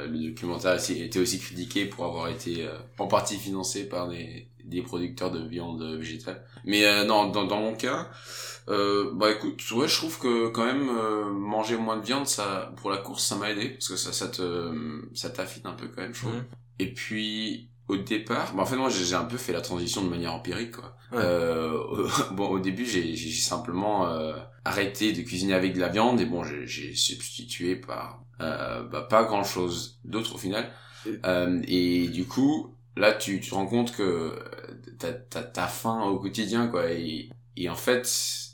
le 0.09 0.31
documentaire 0.31 0.79
était 0.89 1.19
aussi 1.19 1.39
critiqué 1.39 1.85
pour 1.87 2.05
avoir 2.05 2.29
été 2.29 2.67
en 2.99 3.07
partie 3.07 3.37
financé 3.37 3.89
par 3.89 4.09
des 4.09 4.47
des 4.65 4.83
producteurs 4.83 5.31
de 5.31 5.47
viande 5.47 5.83
végétale. 5.99 6.45
Mais 6.65 6.85
euh, 6.85 7.05
non, 7.05 7.29
dans, 7.31 7.45
dans 7.45 7.61
mon 7.61 7.75
cas, 7.75 8.11
euh, 8.69 9.11
bah 9.15 9.31
écoute, 9.31 9.63
ouais, 9.73 9.89
je 9.89 9.97
trouve 9.97 10.19
que 10.19 10.49
quand 10.49 10.65
même 10.65 10.89
euh, 10.89 11.31
manger 11.31 11.77
moins 11.77 11.97
de 11.97 12.05
viande, 12.05 12.27
ça, 12.27 12.73
pour 12.77 12.91
la 12.91 12.99
course, 12.99 13.27
ça 13.27 13.37
m'a 13.37 13.51
aidé 13.51 13.71
parce 13.71 13.89
que 13.89 13.97
ça, 13.97 14.13
ça 14.13 14.29
te, 14.29 14.73
ça 15.15 15.31
t'affine 15.31 15.67
un 15.67 15.73
peu 15.73 15.89
quand 15.89 16.03
même, 16.03 16.15
je 16.15 16.21
trouve. 16.21 16.35
Mmh. 16.35 16.45
Et 16.79 16.95
puis 16.95 17.71
au 17.91 17.97
départ, 17.97 18.55
bah 18.55 18.63
en 18.63 18.67
fait 18.67 18.77
moi 18.77 18.89
j'ai 18.89 19.15
un 19.15 19.25
peu 19.25 19.37
fait 19.37 19.53
la 19.53 19.61
transition 19.61 20.03
de 20.05 20.09
manière 20.09 20.33
empirique 20.33 20.77
quoi. 20.77 20.97
Euh, 21.13 22.09
bon 22.33 22.49
au 22.49 22.61
début 22.61 22.87
j'ai 22.87 23.17
simplement 23.33 24.07
euh, 24.07 24.37
arrêté 24.65 25.13
de 25.13 25.23
cuisiner 25.23 25.55
avec 25.55 25.75
de 25.75 25.81
la 25.81 25.89
viande 25.89 26.21
et 26.21 26.25
bon 26.25 26.45
j'ai 26.45 26.95
substitué 26.95 27.75
par 27.75 28.23
euh, 28.41 28.85
bah, 28.85 29.03
pas 29.03 29.25
grand 29.25 29.43
chose 29.43 29.99
d'autre 30.05 30.37
au 30.37 30.39
final. 30.39 30.71
Euh, 31.25 31.61
et 31.67 32.09
du 32.09 32.27
coup 32.27 32.77
là 32.97 33.13
tu, 33.13 33.41
te 33.41 33.55
rends 33.55 33.67
compte 33.67 33.95
que 33.95 34.39
t'as 34.99 35.13
t'as 35.13 35.67
faim 35.69 36.03
au 36.05 36.19
quotidien 36.19 36.69
quoi 36.69 36.91
et 36.91 37.31
en 37.69 37.75
fait 37.75 38.50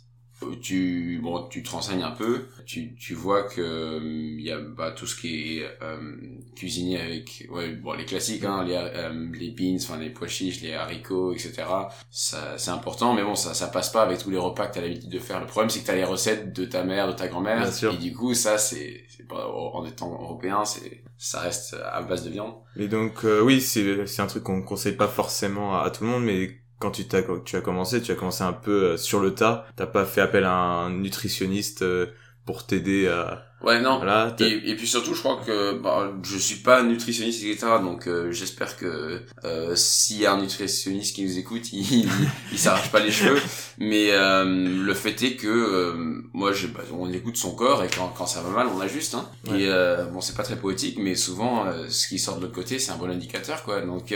tu 0.60 1.18
bon 1.22 1.48
tu 1.48 1.62
te 1.62 1.70
renseignes 1.70 2.02
un 2.02 2.10
peu. 2.10 2.46
Tu 2.66 2.94
tu 2.94 3.14
vois 3.14 3.44
que 3.44 4.00
il 4.02 4.40
y 4.40 4.50
a 4.50 4.58
bah, 4.58 4.92
tout 4.92 5.06
ce 5.06 5.18
qui 5.18 5.58
est 5.58 5.68
euh, 5.82 6.16
cuisiné 6.54 7.00
avec 7.00 7.46
ouais 7.50 7.72
bon 7.72 7.94
les 7.94 8.04
classiques 8.04 8.44
hein 8.44 8.64
les 8.64 8.74
euh, 8.76 9.28
les 9.32 9.50
beans 9.50 9.76
enfin 9.76 9.98
les 9.98 10.10
pois 10.10 10.28
chiches 10.28 10.60
les 10.60 10.74
haricots 10.74 11.32
etc 11.32 11.64
ça 12.10 12.58
c'est 12.58 12.70
important 12.70 13.14
mais 13.14 13.22
bon 13.22 13.34
ça 13.34 13.54
ça 13.54 13.68
passe 13.68 13.90
pas 13.90 14.02
avec 14.02 14.18
tous 14.18 14.30
les 14.30 14.38
repas 14.38 14.66
que 14.66 14.74
t'as 14.74 14.80
l'habitude 14.82 15.10
de 15.10 15.18
faire. 15.18 15.40
Le 15.40 15.46
problème 15.46 15.70
c'est 15.70 15.80
que 15.80 15.86
t'as 15.86 15.94
les 15.94 16.04
recettes 16.04 16.52
de 16.52 16.64
ta 16.64 16.84
mère 16.84 17.08
de 17.08 17.12
ta 17.12 17.28
grand-mère. 17.28 17.66
Et 17.92 17.96
du 17.96 18.12
coup 18.12 18.34
ça 18.34 18.58
c'est 18.58 19.04
c'est 19.08 19.26
pas 19.26 19.48
en 19.48 19.84
étant 19.86 20.12
européen 20.12 20.64
c'est 20.64 21.02
ça 21.16 21.40
reste 21.40 21.76
à 21.90 22.02
base 22.02 22.24
de 22.24 22.30
viande. 22.30 22.54
Et 22.76 22.88
donc 22.88 23.24
euh, 23.24 23.40
oui 23.40 23.60
c'est 23.60 24.06
c'est 24.06 24.20
un 24.20 24.26
truc 24.26 24.42
qu'on 24.42 24.62
conseille 24.62 24.96
pas 24.96 25.08
forcément 25.08 25.80
à 25.80 25.90
tout 25.90 26.04
le 26.04 26.10
monde 26.10 26.24
mais 26.24 26.50
quand 26.78 26.90
tu, 26.90 27.05
as, 27.12 27.23
tu 27.44 27.56
as 27.56 27.61
commencé, 27.61 28.02
tu 28.02 28.12
as 28.12 28.14
commencé 28.14 28.44
un 28.44 28.52
peu 28.52 28.84
euh, 28.84 28.96
sur 28.96 29.20
le 29.20 29.34
tas. 29.34 29.67
T'as 29.76 29.87
pas 29.87 30.05
fait 30.05 30.20
appel 30.20 30.44
à 30.44 30.55
un 30.55 30.90
nutritionniste 30.90 31.82
euh, 31.82 32.06
pour 32.44 32.67
t'aider 32.67 33.08
à... 33.08 33.43
Ouais, 33.62 33.81
non. 33.81 33.96
Voilà, 33.96 34.37
et, 34.38 34.70
et, 34.70 34.76
puis 34.76 34.87
surtout, 34.87 35.14
je 35.14 35.20
crois 35.20 35.40
que 35.44 35.81
bah, 35.81 36.12
je 36.23 36.37
suis 36.37 36.56
pas 36.56 36.82
nutritionniste, 36.82 37.43
etc. 37.43 37.67
Donc 37.82 38.06
euh, 38.06 38.31
j'espère 38.31 38.76
que 38.76 39.23
euh, 39.44 39.75
s'il 39.75 40.19
y 40.19 40.26
a 40.26 40.34
un 40.34 40.43
nutritionniste 40.43 41.17
qui 41.17 41.25
nous 41.25 41.38
écoute, 41.38 41.62
il, 41.73 42.06
il, 42.52 42.58
s'arrache 42.58 42.93
pas 42.93 43.00
les 43.00 43.11
cheveux. 43.11 43.40
Mais 43.79 44.11
le 44.12 44.94
fait 44.94 45.20
est 45.22 45.37
que 45.37 45.94
moi, 46.34 46.52
je, 46.52 46.67
bah, 46.67 46.82
on 46.93 47.11
écoute 47.11 47.38
son 47.38 47.52
corps 47.52 47.82
et 47.82 47.88
quand, 47.88 48.08
quand 48.08 48.26
ça 48.26 48.43
va 48.43 48.50
mal, 48.50 48.67
on 48.67 48.81
ajuste. 48.81 49.14
Hein. 49.14 49.26
Et 49.49 49.69
bon, 50.12 50.20
c'est 50.20 50.37
pas 50.37 50.44
très 50.44 50.56
poétique, 50.56 50.99
mais 51.00 51.14
souvent, 51.14 51.64
ce 51.88 52.08
qui 52.08 52.19
sort 52.19 52.37
de 52.37 52.43
l'autre 52.43 52.55
côté, 52.55 52.79
c'est 52.79 52.93
un 52.93 52.96
bon 52.96 53.11
indicateur, 53.11 53.64
quoi. 53.64 53.81
Donc 53.81 54.12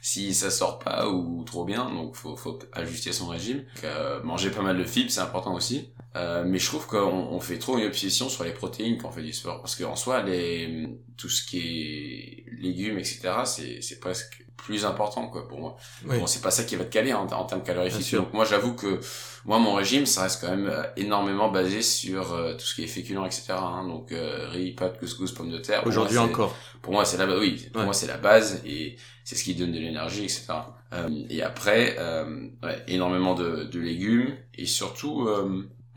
si 0.00 0.34
ça 0.34 0.50
sort 0.50 0.78
pas 0.78 1.08
ou 1.08 1.44
trop 1.44 1.64
bien, 1.64 1.90
donc 1.90 2.14
faut, 2.14 2.36
faut 2.36 2.58
ajuster 2.72 3.12
son 3.12 3.28
régime. 3.28 3.64
Euh, 3.84 4.22
manger 4.22 4.50
pas 4.50 4.62
mal 4.62 4.78
de 4.78 4.84
fibres, 4.84 5.10
c'est 5.10 5.20
important 5.20 5.54
aussi. 5.54 5.90
Euh, 6.16 6.44
mais 6.46 6.58
je 6.58 6.66
trouve 6.66 6.86
qu'on 6.86 6.98
on 6.98 7.40
fait 7.40 7.58
trop 7.58 7.76
une 7.76 7.84
obsession 7.84 8.28
sur 8.28 8.44
les 8.44 8.52
protéines 8.52 8.96
quand 8.96 9.08
on 9.08 9.12
fait 9.12 9.22
du 9.22 9.32
sport, 9.32 9.60
parce 9.60 9.76
qu'en 9.76 9.96
soi, 9.96 10.22
les, 10.22 10.88
tout 11.16 11.28
ce 11.28 11.44
qui 11.44 11.58
est 11.58 12.44
légumes, 12.58 12.98
etc., 12.98 13.20
c'est, 13.44 13.82
c'est 13.82 14.00
presque 14.00 14.45
plus 14.56 14.84
important 14.84 15.28
quoi 15.28 15.46
pour 15.46 15.60
moi. 15.60 15.76
Bon, 16.04 16.26
c'est 16.26 16.42
pas 16.42 16.50
ça 16.50 16.64
qui 16.64 16.76
va 16.76 16.84
te 16.84 16.92
caler 16.92 17.12
en, 17.12 17.26
en 17.26 17.44
termes 17.44 17.62
calorifiques. 17.62 18.14
Donc 18.14 18.32
moi, 18.32 18.44
j'avoue 18.44 18.74
que 18.74 19.00
moi, 19.44 19.58
mon 19.58 19.74
régime, 19.74 20.06
ça 20.06 20.22
reste 20.22 20.40
quand 20.40 20.50
même 20.50 20.68
euh, 20.68 20.82
énormément 20.96 21.50
basé 21.50 21.82
sur 21.82 22.32
euh, 22.32 22.54
tout 22.54 22.66
ce 22.66 22.74
qui 22.74 22.82
est 22.82 22.88
féculent, 22.88 23.24
etc. 23.24 23.52
Hein. 23.52 23.86
donc 23.86 24.10
euh, 24.12 24.48
riz, 24.48 24.72
pâtes, 24.72 24.98
couscous, 24.98 25.32
pommes 25.32 25.50
de 25.50 25.58
terre. 25.58 25.86
Aujourd'hui 25.86 26.18
encore. 26.18 26.54
Pour 26.82 26.92
moi, 26.92 27.04
c'est 27.04 27.16
la 27.16 27.26
oui, 27.38 27.68
pour 27.72 27.82
moi 27.82 27.92
c'est 27.92 28.06
la 28.06 28.16
base 28.16 28.62
et 28.64 28.96
c'est 29.24 29.36
ce 29.36 29.44
qui 29.44 29.54
donne 29.54 29.72
de 29.72 29.78
l'énergie, 29.78 30.24
etc. 30.24 30.46
et 31.30 31.42
après, 31.42 31.96
ouais, 32.62 32.84
énormément 32.86 33.34
de, 33.34 33.64
de 33.64 33.80
légumes 33.80 34.36
et 34.54 34.66
surtout 34.66 35.28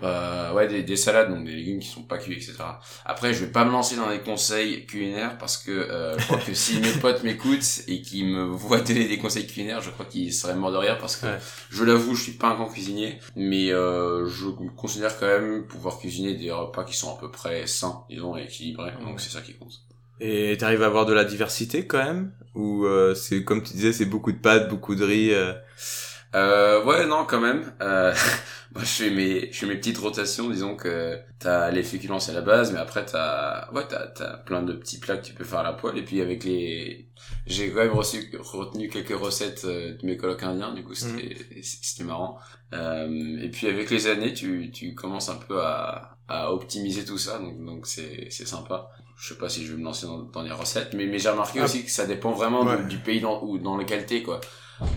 bah, 0.01 0.53
ouais, 0.53 0.68
des, 0.68 0.84
des, 0.84 0.96
salades, 0.96 1.29
donc 1.29 1.46
des 1.46 1.51
légumes 1.51 1.79
qui 1.79 1.88
sont 1.88 2.03
pas 2.03 2.18
cuits, 2.18 2.34
etc. 2.34 2.56
Après, 3.06 3.34
je 3.34 3.46
vais 3.46 3.51
pas 3.51 3.65
me 3.65 3.72
lancer 3.72 3.96
dans 3.96 4.10
des 4.10 4.20
conseils 4.20 4.86
culinaires 4.86 5.38
parce 5.38 5.58
que 5.58 5.72
euh, 5.72 6.18
je 6.18 6.25
crois 6.25 6.38
que 6.38 6.53
si 6.53 6.79
mes 6.79 6.91
potes 7.01 7.24
m'écoutent 7.24 7.82
et 7.88 8.01
qu'ils 8.01 8.27
me 8.27 8.44
voient 8.44 8.82
donner 8.82 9.08
des 9.08 9.18
conseils 9.18 9.48
culinaires, 9.48 9.82
je 9.82 9.89
crois 9.89 10.06
qu'ils 10.06 10.34
seraient 10.34 10.56
morts 10.56 10.72
de 10.72 10.77
rire 10.77 10.98
parce 11.00 11.15
que 11.15 11.27
je 11.70 11.84
l'avoue, 11.84 12.15
je 12.15 12.24
suis 12.24 12.32
pas 12.34 12.50
un 12.50 12.56
grand 12.56 12.68
cuisinier, 12.68 13.20
mais 13.36 13.72
euh, 13.72 14.27
je 14.27 14.48
considère 14.75 15.18
quand 15.20 15.27
même 15.27 15.65
pouvoir 15.65 15.98
cuisiner 15.98 16.36
des 16.36 16.51
repas 16.51 16.84
qui 16.84 16.96
sont 16.96 17.15
à 17.15 17.20
peu 17.20 17.29
près 17.29 17.68
sains, 17.68 18.03
disons, 18.10 18.38
et 18.38 18.44
équilibrés. 18.44 18.94
Donc 19.03 19.20
c'est 19.20 19.32
ça 19.32 19.41
qui 19.41 19.53
compte. 19.53 19.82
Et 20.22 20.58
t'arrives 20.58 20.84
à 20.84 20.88
avoir 20.88 21.06
de 21.06 21.13
la 21.13 21.24
diversité 21.24 21.86
quand 21.86 22.03
même? 22.03 22.32
Ou 22.56 22.86
euh, 22.86 23.15
c'est 23.15 23.44
comme 23.44 23.63
tu 23.63 23.74
disais, 23.74 23.94
c'est 23.94 24.06
beaucoup 24.06 24.32
de 24.32 24.38
pâtes, 24.38 24.70
beaucoup 24.70 24.96
de 24.96 25.06
riz 25.06 25.34
euh... 25.34 25.53
Euh, 26.36 26.84
ouais, 26.84 27.06
non, 27.08 27.26
quand 27.26 27.40
même. 27.40 27.74
Euh, 27.82 28.14
moi, 28.76 28.84
je 28.84 28.90
fais 28.90 29.10
mes, 29.10 29.52
je 29.52 29.60
fais 29.60 29.66
mes 29.66 29.78
petites 29.78 29.98
rotations. 29.98 30.50
Disons 30.50 30.76
que 30.76 31.20
t'as 31.40 31.72
les 31.72 31.84
féculents 31.84 32.20
à 32.20 32.32
la 32.32 32.42
base, 32.42 32.72
mais 32.72 32.80
après 32.80 33.06
t'as, 33.06 33.72
ouais, 33.72 33.84
t'as, 33.88 34.08
t'as 34.08 34.38
plein 34.38 34.62
de 34.62 34.74
petits 34.74 35.00
plats 35.00 35.18
que 35.18 35.26
tu 35.26 35.34
peux 35.34 35.44
faire 35.44 35.60
à 35.60 35.64
la 35.64 35.74
poêle. 35.74 35.98
Et 35.98 36.04
puis 36.04 36.22
avec 36.22 36.44
les, 36.44 37.08
j'ai 37.48 37.72
quand 37.72 37.80
même 37.80 37.94
reçu, 37.94 38.32
retenu 38.40 38.90
quelques 38.90 39.18
recettes 39.18 39.64
euh, 39.66 39.98
de 39.98 40.06
mes 40.06 40.18
colocs 40.18 40.44
indiens. 40.44 40.74
Du 40.74 40.84
coup, 40.84 40.94
c'était, 40.94 41.36
mhm. 41.56 41.64
c'était 41.64 42.04
marrant. 42.04 42.38
Euh, 42.74 43.40
et 43.42 43.50
puis 43.50 43.68
avec 43.68 43.90
les 43.90 44.08
années, 44.08 44.34
tu, 44.34 44.70
tu 44.72 44.94
commences 44.94 45.30
un 45.30 45.38
peu 45.38 45.60
à, 45.62 46.18
à 46.28 46.54
optimiser 46.54 47.06
tout 47.06 47.18
ça. 47.18 47.40
Donc, 47.40 47.64
donc 47.66 47.88
c'est, 47.88 48.28
c'est 48.30 48.48
sympa 48.48 48.90
je 49.20 49.34
sais 49.34 49.38
pas 49.38 49.50
si 49.50 49.66
je 49.66 49.74
vais 49.74 49.78
me 49.78 49.84
lancer 49.84 50.06
dans, 50.08 50.20
dans 50.20 50.42
les 50.42 50.52
recettes 50.52 50.94
mais 50.94 51.06
mais 51.06 51.20
j'ai 51.20 51.30
remarqué 51.30 51.60
ah. 51.60 51.66
aussi 51.66 51.84
que 51.84 51.92
ça 51.92 52.06
dépend 52.06 52.32
vraiment 52.32 52.64
du, 52.84 52.98
pays 52.98 53.20
dans 53.20 53.44
ou 53.44 53.58
dans 53.58 53.76
lequel 53.76 54.06
t'es 54.06 54.24
quoi 54.24 54.40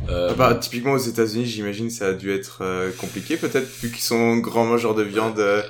euh... 0.09 0.35
Bah, 0.35 0.55
typiquement 0.55 0.93
aux 0.93 0.99
États-Unis, 0.99 1.47
j'imagine 1.47 1.91
ça 1.91 2.09
a 2.09 2.12
dû 2.12 2.33
être 2.33 2.59
euh, 2.62 2.91
compliqué 2.99 3.37
peut-être 3.37 3.69
vu 3.81 3.91
qu'ils 3.91 4.03
sont 4.03 4.37
grands 4.37 4.65
mangeurs 4.65 4.95
de 4.95 5.03
viande. 5.03 5.39
Euh, 5.39 5.62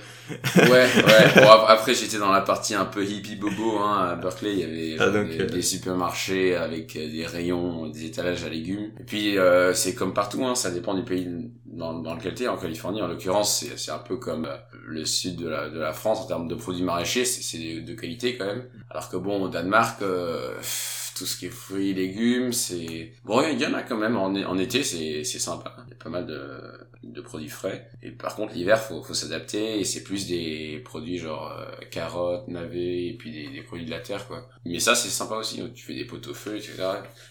ouais, 0.57 0.69
ouais. 0.69 0.87
Bon, 1.37 1.49
après, 1.67 1.95
j'étais 1.95 2.19
dans 2.19 2.31
la 2.31 2.41
partie 2.43 2.75
un 2.75 2.85
peu 2.85 3.05
hippie 3.05 3.37
bobo, 3.37 3.79
hein. 3.79 4.11
À 4.13 4.15
Berkeley, 4.15 4.53
il 4.53 4.59
y 4.59 4.65
avait 4.65 4.97
Ah, 4.99 5.05
genre, 5.07 5.15
donc, 5.15 5.29
des, 5.29 5.41
euh, 5.41 5.47
des 5.47 5.63
supermarchés 5.63 6.55
avec 6.57 6.97
euh, 6.97 7.11
des 7.11 7.27
rayons, 7.27 7.89
des 7.89 8.07
étalages 8.07 8.45
à 8.45 8.49
légumes. 8.49 8.91
Et 9.01 9.05
puis, 9.05 9.39
euh, 9.39 9.75
c'est 9.75 9.95
comme 9.95 10.15
partout, 10.15 10.45
hein. 10.45 10.55
Ça 10.55 10.71
dépend 10.71 10.95
du 10.95 11.03
pays 11.03 11.29
dans, 11.67 11.95
dans 11.95 12.15
lequel 12.15 12.35
t'es. 12.35 12.49
En 12.49 12.57
Californie, 12.57 13.03
en 13.03 13.09
l'occurrence, 13.09 13.61
c'est, 13.61 13.79
c'est 13.79 13.91
un 13.91 13.99
peu 13.99 14.17
comme 14.17 14.45
euh, 14.47 14.57
le 14.87 15.05
sud 15.05 15.37
de 15.37 15.49
la, 15.49 15.69
de 15.69 15.79
la 15.81 15.93
France 15.93 16.21
en 16.21 16.27
termes 16.27 16.49
de 16.49 16.55
produits 16.55 16.85
maraîchers. 16.85 17.25
C'est, 17.25 17.43
c'est 17.43 17.59
de, 17.59 17.81
de 17.81 17.95
qualité 17.95 18.37
quand 18.37 18.47
même. 18.47 18.65
Alors 18.91 19.09
que 19.09 19.17
bon, 19.17 19.43
au 19.43 19.49
Danemark, 19.49 20.01
euh, 20.03 20.55
pff, 20.59 20.92
tout 21.17 21.27
ce 21.27 21.37
qui 21.37 21.47
est 21.47 21.51
fruits 21.51 21.91
et 21.91 21.95
légumes, 21.95 22.53
c'est... 22.53 23.13
Bon, 23.25 23.43
il 23.47 23.61
y 23.61 23.67
en 23.67 23.75
a 23.75 23.83
quand 23.83 23.97
même. 23.97 24.17
En, 24.17 24.35
en 24.35 24.59
été, 24.59 24.83
c'est, 24.83 25.25
c'est 25.25 25.39
sympa. 25.39 25.77
Il 25.87 25.91
y 25.91 25.93
a 25.93 25.97
pas 26.03 26.09
mal 26.11 26.27
de, 26.27 26.61
de 27.03 27.21
produits 27.21 27.49
frais. 27.49 27.89
Et 28.03 28.11
par 28.11 28.35
contre, 28.37 28.55
l'hiver, 28.55 28.79
faut, 28.81 29.03
faut 29.03 29.15
s'adapter. 29.15 29.79
Et 29.81 29.85
c'est 29.85 30.03
plus 30.03 30.27
des 30.27 30.81
produits 30.85 31.19
genre 31.19 31.53
euh, 31.59 31.71
carottes, 31.91 32.49
navets, 32.49 33.07
et 33.09 33.17
puis 33.19 33.31
des, 33.33 33.49
des 33.51 33.63
produits 33.63 33.85
de 33.87 33.91
la 33.91 34.01
terre, 34.01 34.27
quoi. 34.27 34.49
Mais 34.65 34.79
ça, 34.81 34.95
c'est 34.95 35.09
sympa 35.09 35.37
aussi. 35.37 35.63
Tu 35.75 35.85
fais 35.85 35.95
des 35.95 36.05
pot 36.05 36.27
au 36.27 36.35
feu, 36.35 36.57
etc. 36.57 36.75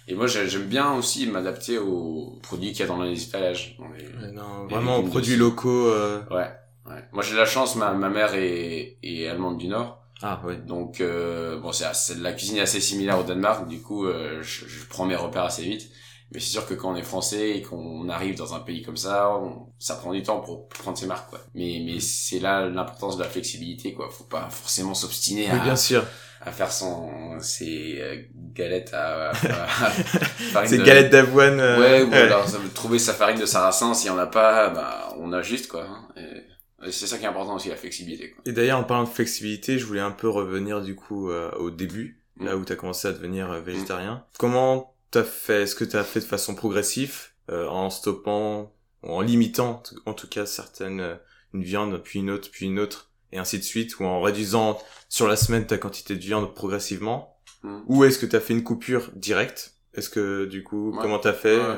Et 0.08 0.14
moi, 0.16 0.28
j'ai- 0.28 0.48
j'aime 0.48 0.68
bien 0.68 0.94
aussi 0.94 1.28
m'adapter 1.28 1.78
aux 1.78 2.40
produits 2.44 2.72
qu'il 2.72 2.82
y 2.82 2.84
a 2.84 2.88
dans 2.88 3.02
les 3.02 3.22
étalages. 3.24 3.76
Dans 3.80 3.90
les... 3.90 4.04
Ouais, 4.06 4.32
non, 4.34 4.68
vraiment 4.68 4.98
aux 4.98 5.04
produits 5.04 5.36
locaux. 5.38 5.88
euh, 5.88 6.22
Ouais, 6.30 6.50
ouais. 6.88 7.04
Moi, 7.12 7.24
j'ai 7.24 7.36
la 7.36 7.46
chance. 7.46 7.76
Ma, 7.76 7.94
ma 7.94 8.10
mère 8.10 8.34
est, 8.36 8.98
est 9.04 9.28
allemande 9.28 9.58
du 9.58 9.68
Nord. 9.68 10.01
Ah 10.24 10.40
ouais. 10.46 10.58
Donc 10.58 11.02
euh, 11.02 11.60
bon, 11.60 11.72
c'est 11.72 12.18
la 12.20 12.34
cuisine 12.34 12.58
est 12.58 12.62
assez 12.62 12.80
similaire 12.82 13.20
au 13.20 13.24
Danemark, 13.24 13.68
du 13.68 13.82
coup 13.82 14.06
euh, 14.06 14.42
je, 14.44 14.68
je 14.68 14.86
prends 14.88 15.06
mes 15.06 15.16
repères 15.16 15.46
assez 15.46 15.64
vite. 15.64 15.90
Mais 16.34 16.40
c'est 16.40 16.52
sûr 16.52 16.66
que 16.66 16.74
quand 16.74 16.94
on 16.94 16.96
est 16.96 17.04
français 17.04 17.58
et 17.58 17.62
qu'on 17.62 18.08
arrive 18.08 18.38
dans 18.38 18.54
un 18.54 18.62
pays 18.62 18.84
comme 18.84 18.96
ça, 18.96 19.36
on- 19.38 19.74
ça 19.80 19.96
prend 19.96 20.14
du 20.14 20.24
temps 20.24 20.40
pour 20.40 20.68
prendre 20.70 20.98
ses 20.98 21.06
marques, 21.08 21.30
quoi. 21.30 21.40
Mais 21.56 21.82
mais 21.86 22.00
c'est 22.00 22.40
là 22.40 22.68
l'importance 22.70 23.18
de 23.18 23.24
la 23.24 23.30
flexibilité, 23.30 23.94
quoi. 23.94 24.10
Faut 24.12 24.24
pas 24.26 24.48
forcément 24.50 24.94
s'obstiner 24.94 25.48
Oui, 25.52 25.60
à, 25.60 25.64
bien 25.64 25.76
sûr. 25.76 26.06
à 26.42 26.52
faire 26.52 26.72
son 26.72 27.38
ses 27.42 27.98
euh, 28.00 28.22
galettes 28.54 28.94
à, 28.94 29.32
à, 29.32 29.32
à- 30.56 30.66
C'est 30.68 30.78
de- 30.78 30.84
galette 30.84 31.10
d'avoine. 31.12 31.60
euh, 31.60 31.80
Ouais, 31.80 32.04
ou 32.04 32.14
alors 32.14 32.48
ça 32.48 32.58
veut 32.60 32.70
trouver 32.70 33.00
sa 33.00 33.14
farine 33.14 33.40
de 33.40 33.46
sarrasin. 33.46 33.94
S'il 33.94 34.08
y 34.08 34.10
en 34.12 34.18
a 34.18 34.28
pas, 34.28 34.70
bah 34.70 35.14
on 35.20 35.34
ajuste, 35.34 35.68
quoi. 35.68 35.84
hein. 35.86 36.08
Et 36.16 36.44
c'est 36.90 37.08
ça 37.08 37.18
qui 37.18 37.24
est 37.26 37.28
important 37.28 37.56
aussi, 37.56 37.70
la 37.70 37.76
flexibilité, 37.76 38.32
quoi. 38.32 38.42
Et 38.46 38.52
d'ailleurs, 38.54 38.80
en 38.80 38.84
parlant 38.84 39.04
de 39.04 39.10
flexibilité, 39.10 39.78
je 39.78 39.86
voulais 39.86 40.00
un 40.02 40.12
peu 40.12 40.28
revenir 40.30 40.82
du 40.82 40.96
coup 40.96 41.30
euh, 41.30 41.52
au 41.60 41.70
début, 41.72 42.18
Mm. 42.38 42.46
là 42.46 42.56
où 42.58 42.64
tu 42.64 42.72
as 42.72 42.76
commencé 42.78 43.08
à 43.10 43.12
devenir 43.12 43.52
euh, 43.52 43.60
végétarien. 43.60 44.24
Comment 44.40 44.96
t'as 45.12 45.24
fait 45.26 45.64
Est-ce 45.64 45.76
que 45.76 45.84
t'as 45.84 46.04
fait 46.04 46.22
de 46.22 46.26
façon 46.26 46.56
progressive, 46.56 47.28
euh, 47.50 47.68
en 47.68 47.90
stoppant, 47.90 48.74
ou 49.04 49.10
en 49.12 49.20
limitant 49.22 49.84
en 50.06 50.14
tout 50.14 50.28
cas 50.28 50.46
certaines, 50.46 51.02
euh, 51.02 51.16
une 51.54 51.64
viande, 51.64 52.02
puis 52.02 52.20
une 52.20 52.30
autre, 52.32 52.50
puis 52.50 52.68
une 52.68 52.80
autre, 52.80 53.10
et 53.34 53.38
ainsi 53.38 53.60
de 53.60 53.64
suite, 53.64 54.00
ou 54.00 54.06
en 54.06 54.22
réduisant 54.22 54.80
sur 55.10 55.28
la 55.28 55.36
semaine 55.36 55.68
ta 55.68 55.78
quantité 55.78 56.16
de 56.16 56.22
viande 56.22 56.56
progressivement? 56.56 57.38
Mm. 57.64 57.80
Ou 57.88 58.06
est-ce 58.06 58.18
que 58.18 58.26
t'as 58.26 58.40
fait 58.40 58.54
une 58.54 58.64
coupure 58.64 59.12
directe? 59.14 59.74
Est-ce 59.94 60.10
que 60.10 60.46
du 60.46 60.64
coup, 60.64 60.92
Ouais. 60.94 61.00
comment 61.02 61.20
t'as 61.20 61.34
fait 61.34 61.58
Ouais. 61.60 61.76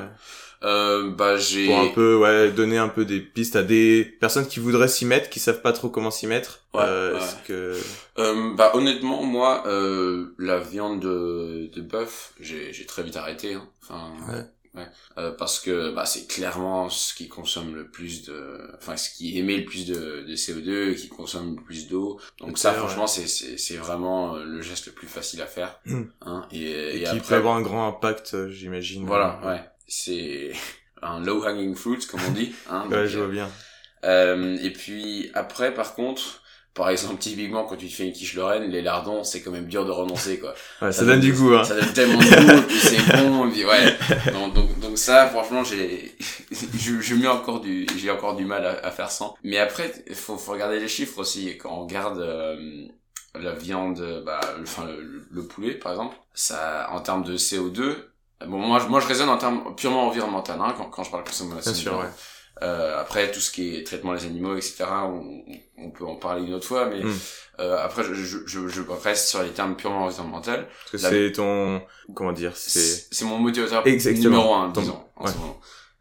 Euh, 0.63 1.09
bah 1.11 1.37
j'ai 1.37 1.65
pour 1.67 1.79
un 1.79 1.87
peu 1.89 2.15
ouais 2.17 2.51
donner 2.51 2.77
un 2.77 2.87
peu 2.89 3.05
des 3.05 3.19
pistes 3.19 3.55
à 3.55 3.63
des 3.63 4.05
personnes 4.19 4.47
qui 4.47 4.59
voudraient 4.59 4.87
s'y 4.87 5.05
mettre 5.05 5.29
qui 5.29 5.39
savent 5.39 5.61
pas 5.61 5.73
trop 5.73 5.89
comment 5.89 6.11
s'y 6.11 6.27
mettre 6.27 6.61
Ouais, 6.73 6.81
euh, 6.85 7.13
ouais. 7.19 7.25
que 7.47 7.77
Euh, 8.17 8.53
bah 8.55 8.71
honnêtement 8.73 9.23
moi 9.23 9.63
euh, 9.67 10.33
la 10.39 10.59
viande 10.59 11.01
de, 11.01 11.69
de 11.73 11.81
bœuf 11.81 12.33
j'ai 12.39 12.71
j'ai 12.73 12.85
très 12.85 13.03
vite 13.03 13.15
arrêté 13.17 13.53
hein. 13.55 13.67
enfin 13.83 14.11
Ouais. 14.29 14.81
ouais. 14.81 14.87
Euh, 15.19 15.31
parce 15.31 15.59
que 15.59 15.93
bah 15.93 16.05
c'est 16.07 16.27
clairement 16.27 16.89
ce 16.89 17.13
qui 17.13 17.27
consomme 17.27 17.75
le 17.75 17.87
plus 17.91 18.23
de 18.25 18.57
enfin 18.77 18.97
ce 18.97 19.09
qui 19.11 19.37
émet 19.37 19.57
le 19.57 19.65
plus 19.65 19.85
de, 19.85 20.23
de 20.27 20.35
CO2 20.35 20.91
et 20.93 20.95
qui 20.95 21.09
consomme 21.09 21.57
le 21.57 21.61
plus 21.63 21.87
d'eau 21.89 22.19
donc 22.39 22.57
ça 22.57 22.73
franchement 22.73 23.05
c'est 23.05 23.27
c'est 23.27 23.57
c'est 23.59 23.75
vraiment 23.77 24.35
euh, 24.35 24.43
le 24.45 24.61
geste 24.63 24.87
le 24.87 24.93
plus 24.93 25.07
facile 25.07 25.41
à 25.43 25.45
faire 25.47 25.79
Mm. 25.85 26.03
hein 26.21 26.47
et, 26.51 26.57
et, 26.61 26.95
et 26.95 26.99
qui 27.03 27.05
après 27.07 27.19
peut 27.19 27.35
avoir 27.35 27.55
un 27.55 27.61
grand 27.61 27.87
impact 27.87 28.33
euh, 28.33 28.49
j'imagine 28.49 29.05
voilà 29.05 29.39
ouais 29.45 29.61
c'est 29.87 30.51
un 31.01 31.19
low 31.19 31.43
hanging 31.45 31.75
fruit 31.75 32.05
comme 32.07 32.21
on 32.27 32.31
dit 32.31 32.53
hein, 32.69 32.85
ouais 32.89 32.97
donc, 33.01 33.05
je 33.07 33.19
euh, 33.19 33.23
vois 33.25 33.31
bien 33.33 33.49
euh, 34.05 34.57
et 34.61 34.71
puis 34.71 35.31
après, 35.33 35.73
par 35.73 35.95
contre, 35.95 36.41
par 36.73 36.89
exemple, 36.89 37.19
typiquement 37.19 37.63
quand 37.65 37.77
tu 37.77 37.87
te 37.87 37.93
fais 37.93 38.05
une 38.05 38.11
quiche 38.11 38.33
Lorraine, 38.33 38.69
les 38.69 38.81
lardons, 38.81 39.23
c'est 39.23 39.41
quand 39.41 39.51
même 39.51 39.67
dur 39.67 39.85
de 39.85 39.91
renoncer, 39.91 40.39
quoi. 40.39 40.53
ouais, 40.81 40.91
ça, 40.91 41.05
donne 41.05 41.19
du 41.21 41.31
goût 41.31 41.53
hein 41.53 41.63
Ça 41.63 41.75
donne 41.75 41.93
tellement 41.93 42.19
de 42.19 42.25
goût, 42.25 42.57
et 42.57 42.61
puis 42.63 42.79
c'est 42.79 43.17
bon, 43.17 43.47
et 43.47 43.51
puis 43.51 43.63
ouais. 43.65 43.97
Donc, 44.33 44.53
donc, 44.53 44.79
donc 44.79 44.97
ça, 44.97 45.27
franchement, 45.27 45.63
j'ai, 45.63 46.15
je, 46.51 46.99
je 46.99 47.15
mets 47.15 47.27
encore 47.27 47.61
du, 47.61 47.87
j'ai 47.97 48.11
encore 48.11 48.35
du 48.35 48.43
mal 48.45 48.65
à, 48.65 48.85
à 48.85 48.91
faire 48.91 49.09
sans. 49.11 49.35
Mais 49.43 49.57
après, 49.57 49.93
faut, 50.13 50.37
faut 50.37 50.51
regarder 50.51 50.79
les 50.79 50.87
chiffres 50.89 51.19
aussi. 51.19 51.57
Quand 51.57 51.71
on 51.71 51.83
regarde 51.85 52.19
euh, 52.19 52.85
la 53.39 53.53
viande, 53.53 54.23
bah, 54.25 54.39
le- 54.57 54.63
enfin 54.63 54.85
le, 54.85 55.25
le 55.31 55.43
poulet, 55.47 55.75
par 55.75 55.93
exemple, 55.93 56.15
ça, 56.33 56.89
en 56.91 56.99
termes 56.99 57.23
de 57.23 57.37
CO2. 57.37 57.95
Bon, 58.47 58.57
moi, 58.57 58.79
je- 58.79 58.87
moi, 58.87 58.99
je 58.99 59.07
raisonne 59.07 59.29
en 59.29 59.37
termes 59.37 59.75
purement 59.75 60.07
environnemental, 60.07 60.57
hein, 60.61 60.73
quand, 60.77 60.85
quand 60.85 61.03
je 61.03 61.11
parle 61.11 61.23
consommation. 61.23 61.71
bien 61.71 61.79
sûr 61.79 61.93
de 61.93 61.97
ouais. 61.97 62.09
Euh, 62.61 62.99
après, 63.01 63.31
tout 63.31 63.39
ce 63.39 63.51
qui 63.51 63.75
est 63.75 63.83
traitement 63.85 64.13
des 64.13 64.25
animaux, 64.25 64.55
etc., 64.55 64.85
on, 65.05 65.43
on 65.77 65.89
peut 65.89 66.05
en 66.05 66.15
parler 66.15 66.45
une 66.45 66.53
autre 66.53 66.67
fois, 66.67 66.85
mais 66.85 67.03
Mm. 67.03 67.11
euh, 67.61 67.77
après, 67.83 68.03
je, 68.03 68.13
je, 68.13 68.37
je, 68.45 68.67
je 68.67 68.81
reste 69.03 69.27
sur 69.27 69.41
les 69.41 69.49
termes 69.49 69.75
purement 69.75 70.05
environnementaux. 70.05 70.51
parce 70.51 70.91
que 70.91 70.97
c'est 70.97 71.31
ton 71.31 71.81
comment 72.13 72.31
dire 72.31 72.51
c'est 72.55 72.79
C'est 73.11 73.25
mon 73.25 73.39
motivateur 73.39 73.85
Exactement. 73.87 74.29
numéro 74.37 74.53
un, 74.53 74.69
Ton- 74.71 74.81
disons, 74.81 75.03
en 75.15 75.25
ouais. 75.25 75.31
ce 75.31 75.37
moment. 75.37 75.59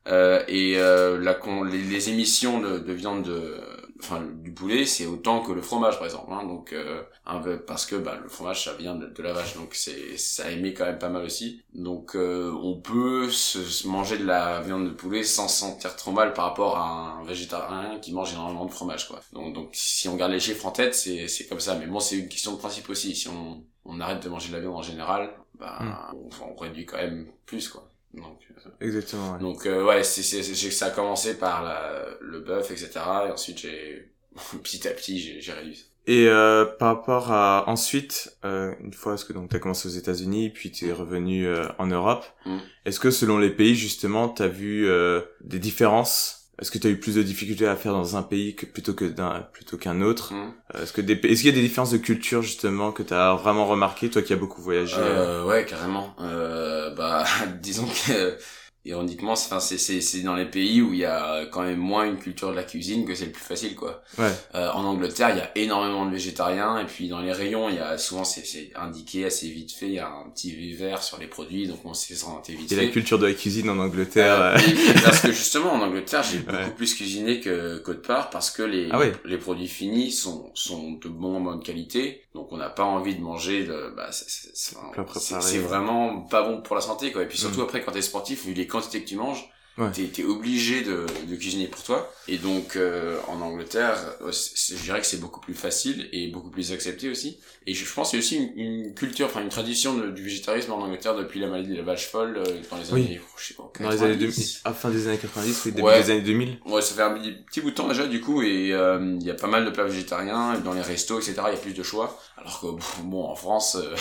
Euh, 0.08 0.42
et 0.46 0.74
euh, 0.78 1.18
la 1.18 1.32
con, 1.34 1.62
les, 1.64 1.78
les 1.78 2.10
émissions 2.10 2.60
de, 2.60 2.78
de 2.78 2.92
viande 2.92 3.22
de, 3.22 3.56
enfin 4.02 4.20
du 4.22 4.52
poulet, 4.52 4.84
c'est 4.86 5.06
autant 5.06 5.42
que 5.42 5.52
le 5.52 5.62
fromage 5.62 5.96
par 5.98 6.06
exemple. 6.06 6.32
Hein, 6.32 6.44
donc 6.46 6.72
euh, 6.72 7.02
un 7.26 7.40
peu- 7.40 7.60
parce 7.64 7.86
que 7.86 7.96
bah, 7.96 8.18
le 8.22 8.28
fromage 8.28 8.64
ça 8.64 8.74
vient 8.74 8.94
de, 8.96 9.06
de 9.06 9.22
la 9.22 9.32
vache, 9.32 9.54
donc 9.56 9.74
c'est 9.74 10.16
ça 10.18 10.50
émet 10.50 10.74
quand 10.74 10.84
même 10.84 10.98
pas 10.98 11.08
mal 11.08 11.24
aussi. 11.24 11.62
Donc 11.74 12.16
euh, 12.16 12.52
on 12.62 12.80
peut 12.80 13.30
se, 13.30 13.62
se 13.64 13.86
manger 13.88 14.18
de 14.18 14.24
la 14.24 14.60
viande 14.62 14.84
de 14.86 14.90
poulet 14.90 15.22
sans 15.24 15.48
se 15.48 15.60
sentir 15.60 15.96
trop 15.96 16.12
mal 16.12 16.32
par 16.32 16.46
rapport 16.46 16.76
à 16.78 17.18
un 17.20 17.24
végétarien 17.24 17.98
qui 18.00 18.12
mange 18.12 18.32
énormément 18.32 18.66
de 18.66 18.72
fromage 18.72 19.08
quoi. 19.08 19.20
Donc 19.32 19.54
donc 19.54 19.70
si 19.72 20.08
on 20.08 20.16
garde 20.16 20.32
les 20.32 20.40
chiffres 20.40 20.66
en 20.66 20.72
tête, 20.72 20.94
c'est 20.94 21.28
c'est 21.28 21.46
comme 21.46 21.60
ça. 21.60 21.74
Mais 21.76 21.86
bon, 21.86 22.00
c'est 22.00 22.16
une 22.18 22.28
question 22.28 22.52
de 22.52 22.58
principe 22.58 22.88
aussi. 22.90 23.14
Si 23.14 23.28
on 23.28 23.64
on 23.84 24.00
arrête 24.00 24.22
de 24.22 24.28
manger 24.28 24.48
de 24.48 24.54
la 24.54 24.60
viande 24.60 24.76
en 24.76 24.82
général, 24.82 25.30
bah 25.58 25.78
Mm. 25.80 25.96
on, 26.12 26.28
on 26.52 26.56
réduit 26.56 26.86
quand 26.86 26.96
même 26.98 27.26
plus 27.46 27.68
quoi. 27.68 27.91
Donc, 28.14 28.38
euh, 28.66 28.70
exactement 28.80 29.32
ouais. 29.32 29.38
donc 29.40 29.66
euh, 29.66 29.84
ouais, 29.84 30.04
c'est, 30.04 30.22
c'est, 30.22 30.42
c'est, 30.42 30.70
ça 30.70 30.86
a 30.86 30.90
commencé 30.90 31.38
par 31.38 31.62
la, 31.64 32.04
le 32.20 32.40
bœuf, 32.40 32.70
etc. 32.70 32.90
Et 33.28 33.30
ensuite, 33.30 33.58
j'ai 33.58 34.12
petit 34.62 34.86
à 34.86 34.90
petit, 34.92 35.18
j'ai, 35.18 35.40
j'ai 35.40 35.52
réduit. 35.52 35.86
et 36.06 36.26
euh, 36.28 36.64
par 36.66 36.96
rapport 36.96 37.30
à 37.32 37.64
ensuite 37.68 38.36
euh, 38.44 38.74
une 38.80 38.92
fois 38.92 39.14
est-ce 39.14 39.24
que 39.24 39.32
donc 39.32 39.48
t'as 39.50 39.58
commencé 39.60 39.86
aux 39.88 39.92
États-Unis 39.92 40.50
puis 40.50 40.70
t'es 40.72 40.92
revenu 40.92 41.46
euh, 41.46 41.66
en 41.78 41.86
Europe 41.86 42.24
Mm. 42.44 42.58
est-ce 42.86 42.98
que 42.98 43.10
selon 43.12 43.38
les 43.38 43.50
pays 43.50 43.74
justement 43.76 44.28
t'as 44.28 44.48
vu 44.48 44.88
euh, 44.88 45.20
des 45.42 45.60
différences 45.60 46.41
est-ce 46.62 46.70
que 46.70 46.78
t'as 46.78 46.88
eu 46.90 46.96
plus 46.98 47.16
de 47.16 47.22
difficultés 47.24 47.66
à 47.66 47.74
faire 47.76 47.92
dans 47.92 48.16
un 48.16 48.22
pays 48.22 48.54
que 48.54 48.66
plutôt 48.66 48.94
que 48.94 49.04
d'un 49.04 49.42
plutôt 49.52 49.76
qu'un 49.76 50.00
autre 50.00 50.32
Mm. 50.32 50.54
Euh, 50.74 50.82
Est-ce 50.84 50.92
que 50.92 51.00
des, 51.00 51.14
est-ce 51.14 51.42
qu'il 51.42 51.46
y 51.46 51.52
a 51.52 51.60
des 51.60 51.60
différences 51.60 51.90
de 51.90 51.98
culture 51.98 52.40
justement 52.42 52.92
que 52.92 53.02
t'as 53.02 53.34
vraiment 53.34 53.66
remarqué, 53.66 54.08
toi 54.10 54.22
qui 54.22 54.32
as 54.32 54.36
beaucoup 54.36 54.62
voyagé 54.62 54.96
euh, 54.98 55.42
Euh, 55.42 55.44
ouais, 55.44 55.66
carrément. 55.66 56.14
Euh, 56.20 56.94
bah, 56.94 57.24
disons 57.60 57.86
que 57.86 58.38
ironiquement, 58.84 59.36
c'est, 59.36 59.58
c'est, 59.60 59.78
c'est, 59.78 60.00
c'est 60.00 60.20
dans 60.22 60.34
les 60.34 60.46
pays 60.46 60.82
où 60.82 60.92
il 60.92 61.00
y 61.00 61.04
a 61.04 61.46
quand 61.46 61.62
même 61.62 61.78
moins 61.78 62.04
une 62.04 62.18
culture 62.18 62.50
de 62.50 62.56
la 62.56 62.64
cuisine 62.64 63.04
que 63.06 63.14
c'est 63.14 63.26
le 63.26 63.32
plus 63.32 63.42
facile, 63.44 63.74
quoi. 63.76 64.02
Ouais, 64.18 64.30
Euh, 64.54 64.70
en 64.72 64.84
Angleterre, 64.84 65.30
il 65.30 65.36
y 65.38 65.40
a 65.40 65.50
énormément 65.56 66.04
de 66.06 66.10
végétariens 66.12 66.78
et 66.78 66.86
puis 66.86 67.08
dans 67.08 67.20
les 67.20 67.32
rayons, 67.32 67.68
il 67.68 67.76
y 67.76 67.78
a 67.78 67.96
souvent 67.98 68.24
c'est, 68.24 68.44
c'est 68.44 68.70
indiqué 68.74 69.24
assez 69.24 69.48
vite 69.48 69.72
fait, 69.72 69.86
il 69.86 69.94
y 69.94 69.98
a 69.98 70.08
un 70.08 70.30
petit 70.30 70.72
vert 70.74 71.02
sur 71.02 71.18
les 71.18 71.26
produits, 71.28 71.66
donc 71.68 71.78
on 71.84 71.94
sait 71.94 72.14
s'orienter 72.14 72.54
vite 72.54 72.72
et 72.72 72.76
fait. 72.76 72.86
la 72.86 72.88
culture 72.92 73.18
de 73.18 73.26
la 73.26 73.34
cuisine 73.34 73.70
en 73.70 73.78
Angleterre. 73.78 74.40
Euh, 74.40 74.56
euh, 74.56 74.58
et- 74.58 75.00
parce 75.02 75.20
que 75.20 75.32
justement 75.32 75.72
en 75.72 75.80
Angleterre 75.80 76.22
j'ai 76.24 76.38
beaucoup 76.38 76.70
plus 76.76 76.94
cuisiné 76.94 77.40
que 77.40 77.78
qu'autre 77.78 78.02
part 78.02 78.30
parce 78.30 78.50
que 78.50 78.62
les 78.62 78.88
Ah 78.90 78.98
ouais. 78.98 79.12
les 79.24 79.38
produits 79.38 79.68
finis 79.68 80.10
sont 80.10 80.50
sont 80.54 80.92
de 80.92 81.08
bon 81.08 81.40
bonne 81.40 81.62
qualité 81.62 82.21
donc 82.34 82.48
on 82.52 82.56
n'a 82.56 82.70
pas 82.70 82.84
envie 82.84 83.14
de 83.16 83.20
manger 83.20 83.64
de 83.64 83.92
bah 83.96 84.10
c'est 84.12 85.58
vraiment 85.58 86.22
pas 86.22 86.42
bon 86.42 86.62
pour 86.62 86.74
la 86.76 86.82
santé 86.82 87.12
quoi 87.12 87.22
et 87.22 87.28
puis 87.28 87.38
surtout 87.38 87.60
Mm. 87.60 87.62
après 87.62 87.82
quand 87.84 87.92
t'es 87.92 88.02
sportif 88.02 88.44
vu 88.46 88.54
les 88.54 88.66
quantités 88.66 89.02
que 89.02 89.08
tu 89.08 89.16
manges 89.16 89.44
Ouais. 89.78 89.90
t'es 89.90 90.02
t'es 90.04 90.22
obligé 90.24 90.82
de 90.82 91.06
de 91.26 91.34
cuisiner 91.36 91.66
pour 91.66 91.82
toi 91.82 92.12
et 92.28 92.36
donc 92.36 92.76
euh, 92.76 93.16
en 93.28 93.40
Angleterre 93.40 93.96
c'est- 94.30 94.76
je 94.76 94.82
dirais 94.82 95.00
que 95.00 95.06
c'est 95.06 95.18
beaucoup 95.20 95.40
plus 95.40 95.54
facile 95.54 96.10
et 96.12 96.28
beaucoup 96.28 96.50
plus 96.50 96.72
accepté 96.72 97.08
aussi 97.08 97.38
et 97.66 97.72
je, 97.72 97.86
je 97.86 97.92
pense 97.94 98.10
qu'il 98.10 98.18
y 98.18 98.22
a 98.22 98.24
aussi 98.24 98.36
une, 98.36 98.52
une 98.58 98.94
culture 98.94 99.26
enfin 99.26 99.40
une 99.40 99.48
tradition 99.48 99.94
de- 99.96 100.10
du 100.10 100.24
végétarisme 100.24 100.72
en 100.72 100.78
Angleterre 100.82 101.16
depuis 101.16 101.40
la 101.40 101.46
maladie 101.46 101.70
de 101.70 101.76
la 101.76 101.82
vache 101.84 102.08
folle 102.08 102.36
euh, 102.36 102.44
dans 102.70 102.76
les 102.76 102.92
Oui. 102.92 103.04
années 103.06 103.20
je 103.38 103.44
sais 103.46 103.54
pas 103.54 103.72
dans 103.80 103.88
les 103.90 104.02
années 104.02 104.18
90. 104.18 104.18
2000, 104.18 104.60
à 104.64 104.72
fin 104.74 104.90
des 104.90 105.08
années 105.08 105.18
90, 105.18 105.62
oui, 105.64 105.72
début 105.72 105.86
Ouais. 105.86 106.02
des 106.02 106.10
années 106.10 106.20
2000. 106.20 106.58
Ouais, 106.66 106.82
ça 106.82 106.94
fait 106.94 107.02
un 107.02 107.14
petit- 107.50 107.60
bout 107.62 107.70
de 107.70 107.74
temps 107.74 107.88
déjà 107.88 108.06
du 108.06 108.20
coup 108.20 108.42
et 108.42 108.72
euh, 108.74 109.16
il 109.20 109.26
y 109.26 109.30
a 109.30 109.34
pas 109.34 109.46
mal 109.46 109.64
de 109.64 109.70
plats 109.70 109.84
végétariens 109.84 110.58
dans 110.60 110.74
les 110.74 110.82
restos 110.82 111.18
etc. 111.18 111.34
Il 111.48 111.54
y 111.54 111.56
a 111.56 111.60
plus 111.60 111.72
de 111.72 111.82
choix. 111.82 112.20
Alors 112.36 112.60
que 112.60 112.66
bon 113.04 113.24
en 113.24 113.34
France, 113.36 113.76
euh, 113.76 113.94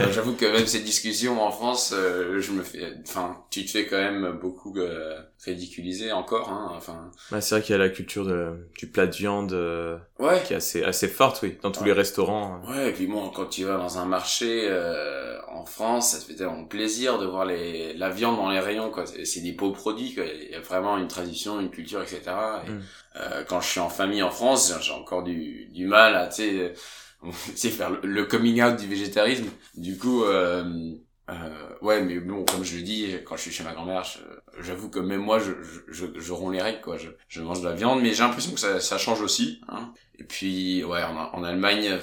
euh, 0.00 0.10
j'avoue 0.12 0.32
que 0.34 0.46
même 0.46 0.66
ces 0.66 0.80
discussions 0.80 1.40
en 1.42 1.52
France, 1.52 1.92
euh, 1.94 2.40
je 2.40 2.50
me 2.52 2.62
fais, 2.62 2.94
enfin 3.06 3.36
tu 3.50 3.64
te 3.66 3.70
fais 3.70 3.86
quand 3.86 3.98
même 3.98 4.38
beaucoup 4.40 4.72
euh, 5.18 5.22
ridiculisé 5.44 6.12
encore. 6.12 6.48
Hein, 6.50 6.72
enfin. 6.76 7.10
Bah, 7.30 7.40
c'est 7.40 7.54
vrai 7.54 7.62
qu'il 7.62 7.72
y 7.72 7.74
a 7.74 7.78
la 7.78 7.88
culture 7.90 8.24
de, 8.24 8.68
du 8.78 8.86
plat 8.88 9.06
de 9.06 9.14
viande 9.14 9.52
euh, 9.52 9.96
Ouais. 10.18 10.42
qui 10.46 10.52
est 10.52 10.56
assez 10.56 10.82
assez 10.84 11.08
forte, 11.08 11.40
oui, 11.42 11.58
dans 11.62 11.70
tous 11.70 11.80
Ouais. 11.80 11.86
les 11.86 11.92
restaurants. 11.92 12.60
Ouais, 12.68 12.90
et 12.90 12.92
puis 12.92 13.06
bon, 13.06 13.30
quand 13.30 13.46
tu 13.46 13.64
vas 13.64 13.76
dans 13.76 13.98
un 13.98 14.04
marché 14.06 14.66
euh, 14.68 15.38
en 15.48 15.64
France, 15.64 16.10
ça 16.12 16.18
te 16.18 16.24
fait 16.24 16.34
tellement 16.34 16.64
plaisir 16.64 17.18
de 17.18 17.26
voir 17.26 17.44
les 17.44 17.92
la 17.94 18.10
viande 18.10 18.36
dans 18.36 18.50
les 18.50 18.60
rayons, 18.60 18.90
quoi. 18.90 19.04
C'est 19.06 19.40
des 19.40 19.52
beaux 19.52 19.72
produits, 19.72 20.14
quoi. 20.14 20.24
Il 20.24 20.50
y 20.50 20.54
a 20.54 20.60
vraiment 20.60 20.96
une 20.98 21.08
tradition, 21.08 21.60
une 21.60 21.70
culture, 21.70 22.02
etc. 22.02 22.20
Et, 22.66 22.70
Mm. 22.70 22.82
quand 23.48 23.60
je 23.60 23.68
suis 23.68 23.80
en 23.80 23.90
famille 23.90 24.22
en 24.22 24.30
France, 24.30 24.72
j'ai- 24.80 24.92
encore 24.92 25.22
du, 25.22 25.66
du 25.72 25.86
mal 25.86 26.14
à, 26.16 26.28
tu 26.28 26.42
sais, 27.54 27.68
faire 27.70 27.90
le, 27.90 28.00
le 28.02 28.24
coming 28.24 28.62
out 28.62 28.76
du 28.80 28.86
végétarisme. 28.88 29.46
Du 29.76 29.96
coup, 29.98 30.24
euh, 30.24 30.64
euh, 31.32 31.84
ouais, 31.84 32.02
mais 32.02 32.18
bon, 32.20 32.44
comme 32.44 32.64
je 32.64 32.76
le 32.76 32.82
dis, 32.82 33.14
quand 33.24 33.36
je 33.36 33.42
suis 33.42 33.50
chez 33.50 33.64
ma 33.64 33.72
grand-mère, 33.72 34.04
j'avoue 34.60 34.90
que 34.90 34.98
même 34.98 35.20
moi, 35.20 35.38
je, 35.38 35.52
je, 35.62 35.80
je, 35.88 36.06
je 36.20 36.32
romps 36.32 36.50
les 36.50 36.62
règles, 36.62 36.80
quoi. 36.80 36.96
Je, 36.98 37.08
je 37.28 37.42
mange 37.42 37.60
de 37.60 37.68
la 37.68 37.74
viande, 37.74 38.00
mais 38.02 38.12
j'ai 38.12 38.22
l'impression 38.22 38.52
que 38.52 38.60
ça, 38.60 38.80
ça 38.80 38.98
change 38.98 39.20
aussi. 39.20 39.60
Hein. 39.68 39.92
Et 40.18 40.24
puis, 40.24 40.84
ouais, 40.84 41.02
en, 41.02 41.16
en 41.16 41.44
Allemagne, 41.44 41.98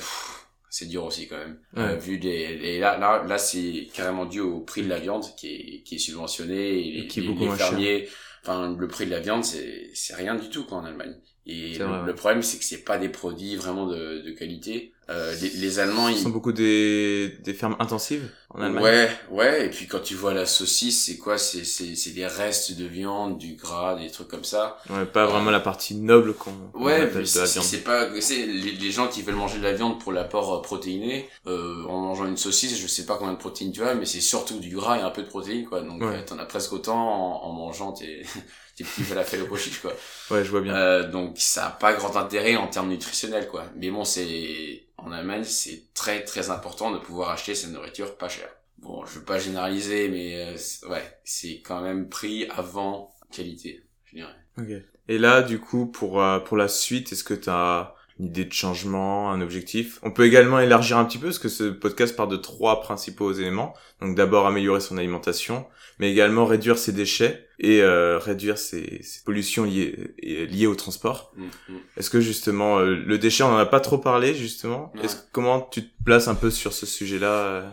c'est 0.70 0.88
dur 0.88 1.04
aussi 1.06 1.28
quand 1.28 1.38
même. 1.38 1.60
Ouais. 1.76 1.94
Euh, 1.94 1.96
vu 1.96 2.18
des, 2.18 2.30
et 2.30 2.80
là, 2.80 2.98
là, 2.98 3.24
là, 3.24 3.38
c'est 3.38 3.88
carrément 3.94 4.26
dû 4.26 4.40
au 4.40 4.60
prix 4.60 4.84
de 4.84 4.90
la 4.90 5.00
viande 5.00 5.26
qui 5.38 5.48
est, 5.48 5.84
qui 5.84 5.96
est 5.96 6.00
subventionné 6.00 6.80
et, 6.80 7.00
Et 7.00 7.08
qui 7.08 7.20
est 7.20 7.24
les- 7.24 7.30
beaucoup 7.30 7.46
les 7.46 7.58
fermiers. 7.58 8.08
Enfin, 8.44 8.76
le 8.78 8.88
prix 8.88 9.06
de 9.06 9.12
la 9.12 9.20
viande, 9.20 9.44
c'est, 9.44 9.90
c'est 9.94 10.16
rien 10.16 10.36
du 10.36 10.50
tout 10.50 10.64
quoi 10.66 10.78
en 10.78 10.86
Allemagne. 10.86 11.16
Et 11.46 11.78
le, 11.78 11.86
vrai, 11.86 12.00
ouais. 12.02 12.06
le 12.06 12.16
problème, 12.16 12.44
c'est 12.44 12.60
que 12.60 12.64
c'est 12.64 12.84
pas 12.84 12.98
des 13.00 13.10
produits 13.10 13.56
vraiment 13.56 13.88
de, 13.88 14.22
de 14.22 14.32
qualité. 14.32 14.94
Euh, 15.10 15.34
les, 15.42 15.50
les 15.50 15.80
Allemands, 15.80 16.08
ils, 16.08 16.18
sont 16.18 16.30
beaucoup 16.30 16.52
des, 16.52 17.38
des 17.44 17.54
fermes 17.56 17.76
intensives? 17.80 18.30
En 18.50 18.62
Allemagne. 18.62 18.84
Ouais, 18.84 19.10
ouais, 19.30 19.66
et 19.66 19.70
puis 19.70 19.88
quand 19.88 20.00
tu 20.00 20.16
vois 20.16 20.34
la 20.34 20.46
saucisse, 20.46 21.06
c'est 21.06 21.18
quoi? 21.18 21.38
C'est 21.38 21.64
c'est 21.66 21.96
c'est 21.96 22.12
des 22.12 22.26
restes 22.28 22.74
de 22.74 22.86
viande, 22.86 23.38
du 23.38 23.56
gras, 23.56 23.96
des 23.96 24.10
trucs 24.12 24.28
comme 24.28 24.44
ça. 24.44 24.78
Ouais, 24.90 25.06
pas 25.06 25.26
vraiment 25.26 25.52
la 25.52 25.60
partie 25.60 25.96
noble 25.96 26.34
qu'on 26.36 26.74
Ouais, 26.74 27.02
appelle 27.02 27.10
puis 27.10 27.32
de 27.32 27.38
la 27.40 27.46
c'est 27.46 27.48
viande. 27.48 27.66
c'est 27.66 27.84
pas 27.84 28.08
c'est 28.22 28.46
les, 28.46 28.72
les 28.72 28.92
gens 28.92 29.08
qui 29.08 29.24
veulent 29.24 29.36
manger 29.36 29.58
de 29.58 29.64
la 29.64 29.74
viande 29.74 30.00
pour 30.00 30.12
l'apport 30.14 30.54
euh, 30.54 30.62
protéiné 30.62 31.28
euh, 31.48 31.84
en 31.88 32.00
mangeant 32.00 32.26
une 32.28 32.38
saucisse, 32.38 32.78
je 32.78 32.86
sais 32.88 33.06
pas 33.08 33.18
combien 33.18 33.34
de 33.34 33.40
protéines 33.40 33.72
tu 33.72 33.84
as, 33.84 33.96
mais 33.96 34.06
c'est 34.06 34.22
surtout 34.22 34.60
du 34.60 34.76
gras 34.76 34.98
et 35.00 35.02
un 35.02 35.10
peu 35.10 35.24
de 35.24 35.28
protéines 35.28 35.66
quoi. 35.66 35.82
Donc 35.82 36.04
Ouais. 36.04 36.08
euh, 36.14 36.22
t'en 36.24 36.38
as 36.38 36.46
presque 36.46 36.72
autant 36.74 36.96
en, 36.98 37.44
en 37.50 37.54
mangeant 37.54 37.92
tes 37.92 38.22
tes 38.76 38.84
petits 38.84 39.04
falafels 39.04 39.42
au 39.42 39.48
pochiche 39.48 39.80
quoi. 39.82 39.94
Ouais, 40.30 40.44
je 40.46 40.52
vois 40.52 40.62
bien. 40.62 40.76
Euh, 40.76 41.10
donc 41.10 41.34
ça 41.38 41.68
a 41.68 41.72
pas 41.72 41.94
grand 41.94 42.16
intérêt 42.16 42.56
en 42.56 42.68
termes 42.68 42.90
nutritionnels 42.90 43.48
quoi. 43.48 43.66
Mais 43.76 43.90
bon, 43.90 44.04
c'est 44.06 44.84
en 45.04 45.12
Allemagne, 45.12 45.44
c'est 45.44 45.94
très 45.94 46.24
très 46.24 46.50
important 46.50 46.92
de 46.92 47.00
pouvoir 47.00 47.30
acheter 47.30 47.56
cette 47.56 47.72
nourriture 47.72 48.18
pas 48.18 48.30
chère. 48.30 48.50
Bon, 48.78 49.06
je 49.06 49.20
veux 49.20 49.26
pas 49.26 49.40
généraliser, 49.40 50.10
mais 50.10 50.36
euh, 50.36 50.90
ouais, 50.90 51.20
c'est 51.24 51.62
quand 51.62 51.82
même 51.82 52.10
prix 52.10 52.48
avant 52.50 53.14
qualité, 53.32 53.84
je 54.06 54.16
dirais. 54.16 54.36
Ok. 54.58 54.70
Et 55.08 55.18
là, 55.18 55.42
du 55.42 55.60
coup, 55.60 55.88
pour 55.88 56.22
euh, 56.22 56.40
pour 56.40 56.56
la 56.56 56.68
suite, 56.68 57.12
est-ce 57.12 57.24
que 57.24 57.34
tu 57.34 57.50
as 57.50 57.96
une 58.20 58.26
idée 58.28 58.46
de 58.46 58.54
changement, 58.54 59.32
un 59.32 59.42
objectif 59.42 60.00
On 60.04 60.12
peut 60.12 60.26
également 60.26 60.60
élargir 60.60 60.98
un 60.98 61.06
petit 61.06 61.18
peu, 61.18 61.28
parce 61.28 61.40
que 61.40 61.50
ce 61.50 61.64
podcast 61.64 62.16
part 62.16 62.28
de 62.28 62.36
trois 62.36 62.82
principaux 62.82 63.32
éléments. 63.32 63.74
Donc 64.02 64.16
d'abord 64.16 64.46
améliorer 64.46 64.82
son 64.82 64.98
alimentation, 64.98 65.66
mais 66.00 66.12
également 66.12 66.46
réduire 66.46 66.78
ses 66.78 66.92
déchets 66.92 67.48
et 67.60 67.82
euh, 67.82 68.18
réduire 68.18 68.58
ses, 68.58 69.02
ses 69.04 69.24
pollutions 69.24 69.64
liées 69.64 70.14
liées 70.22 70.68
au 70.68 70.76
transport. 70.76 71.34
Mm, 71.36 71.46
mm. 71.46 71.78
Est-ce 71.98 72.10
que 72.10 72.20
justement 72.22 72.80
euh, 72.80 72.96
le 72.96 73.18
déchet, 73.18 73.44
on 73.44 73.54
en 73.54 73.58
a 73.58 73.66
pas 73.66 73.80
trop 73.80 73.98
parlé 73.98 74.34
justement? 74.36 74.92
Ouais. 74.96 75.10
Comment 75.32 75.62
tu 75.62 75.84
te 75.84 76.04
places 76.04 76.28
un 76.28 76.36
peu 76.36 76.52
sur 76.52 76.74
ce 76.74 76.86
sujet-là 76.86 77.34
euh? 77.34 77.70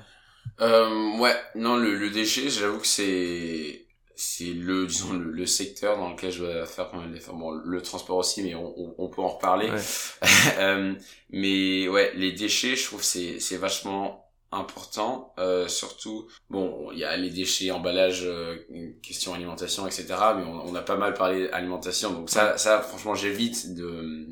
Euh, 0.60 1.18
ouais, 1.18 1.34
non, 1.54 1.76
le, 1.76 1.96
le 1.96 2.10
déchet, 2.10 2.48
j'avoue 2.48 2.78
que 2.78 2.86
c'est 2.86 3.85
c'est 4.16 4.52
le 4.52 4.86
disons 4.88 5.12
le, 5.14 5.30
le 5.30 5.46
secteur 5.46 5.98
dans 5.98 6.10
lequel 6.10 6.32
je 6.32 6.42
dois 6.44 6.66
faire 6.66 6.90
pas 6.90 6.98
mal 6.98 7.12
d'efforts. 7.12 7.36
Bon, 7.36 7.50
le 7.52 7.82
transport 7.82 8.16
aussi, 8.18 8.42
mais 8.42 8.54
on, 8.54 8.74
on, 8.78 8.94
on 8.98 9.08
peut 9.08 9.22
en 9.22 9.28
reparler. 9.28 9.70
Ouais. 9.70 9.80
Euh, 10.58 10.94
mais 11.30 11.88
ouais, 11.88 12.12
les 12.14 12.32
déchets, 12.32 12.76
je 12.76 12.84
trouve 12.86 13.02
c'est 13.02 13.40
c'est 13.40 13.56
vachement 13.58 14.24
important. 14.52 15.34
Euh, 15.38 15.68
surtout, 15.68 16.28
bon, 16.50 16.90
il 16.92 16.98
y 16.98 17.04
a 17.04 17.16
les 17.16 17.30
déchets, 17.30 17.70
emballage, 17.70 18.22
euh, 18.24 18.56
question 19.02 19.34
alimentation, 19.34 19.86
etc. 19.86 20.06
Mais 20.36 20.44
on, 20.44 20.66
on 20.66 20.74
a 20.74 20.82
pas 20.82 20.96
mal 20.96 21.14
parlé 21.14 21.48
alimentation, 21.50 22.12
donc 22.12 22.30
ça, 22.30 22.56
ça, 22.58 22.80
franchement, 22.80 23.14
j'évite 23.14 23.74
de 23.74 24.28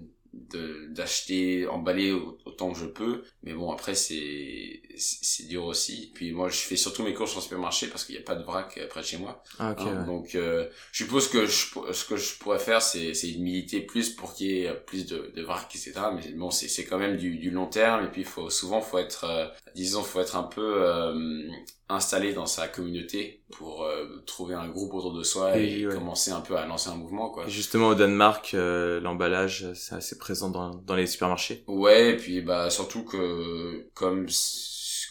d'acheter 0.90 1.66
emballé 1.68 2.12
autant 2.54 2.72
que 2.72 2.78
je 2.78 2.86
peux 2.86 3.22
mais 3.42 3.52
bon 3.52 3.70
après 3.72 3.94
c'est 3.94 4.80
c'est 4.96 5.46
dur 5.48 5.64
aussi 5.64 6.12
puis 6.14 6.32
moi 6.32 6.48
je 6.48 6.56
fais 6.58 6.76
surtout 6.76 7.02
mes 7.02 7.12
courses 7.14 7.36
en 7.36 7.40
supermarché 7.40 7.88
parce 7.88 8.04
qu'il 8.04 8.14
n'y 8.14 8.20
a 8.20 8.24
pas 8.24 8.36
de 8.36 8.44
vrac 8.44 8.78
euh, 8.78 8.86
près 8.88 9.00
de 9.00 9.06
chez 9.06 9.18
moi 9.18 9.42
Ah 9.58 9.72
ok. 9.72 9.80
Hein, 9.80 10.00
ouais. 10.00 10.06
donc 10.06 10.34
euh, 10.34 10.68
je 10.92 11.04
suppose 11.04 11.28
que 11.28 11.46
je, 11.46 11.66
ce 11.92 12.04
que 12.04 12.16
je 12.16 12.38
pourrais 12.38 12.58
faire 12.60 12.80
c'est 12.80 13.12
c'est 13.14 13.32
militer 13.38 13.80
plus 13.80 14.10
pour 14.10 14.34
qu'il 14.34 14.46
y 14.46 14.64
ait 14.64 14.74
plus 14.86 15.06
de, 15.06 15.32
de 15.34 15.42
vrac 15.42 15.68
etc 15.74 15.92
mais 16.14 16.28
bon 16.32 16.50
c'est 16.50 16.68
c'est 16.68 16.84
quand 16.84 16.98
même 16.98 17.16
du, 17.16 17.38
du 17.38 17.50
long 17.50 17.66
terme 17.66 18.04
et 18.04 18.08
puis 18.08 18.22
il 18.22 18.26
faut 18.26 18.50
souvent 18.50 18.80
faut 18.80 18.98
être 18.98 19.24
euh, 19.24 19.46
disons 19.74 20.02
faut 20.02 20.20
être 20.20 20.36
un 20.36 20.44
peu 20.44 20.82
euh, 20.82 21.48
installé 21.88 22.32
dans 22.32 22.46
sa 22.46 22.66
communauté 22.68 23.42
pour 23.52 23.84
euh, 23.84 24.22
trouver 24.26 24.54
un 24.54 24.68
groupe 24.68 24.94
autour 24.94 25.12
de 25.12 25.22
soi 25.22 25.56
et 25.58 25.86
ouais. 25.86 25.94
commencer 25.94 26.30
un 26.30 26.40
peu 26.40 26.56
à 26.56 26.64
lancer 26.66 26.88
un 26.90 26.94
mouvement 26.96 27.28
quoi 27.30 27.46
Justement 27.46 27.88
au 27.88 27.94
Danemark, 27.94 28.54
euh, 28.54 29.00
l'emballage 29.00 29.66
c'est 29.74 29.94
assez 29.94 30.16
présent 30.18 30.48
dans 30.50 30.70
dans 30.74 30.94
les 30.96 31.06
supermarchés. 31.06 31.62
Ouais, 31.66 32.10
et 32.10 32.16
puis 32.16 32.40
bah 32.40 32.70
surtout 32.70 33.04
que 33.04 33.86
comme 33.94 34.26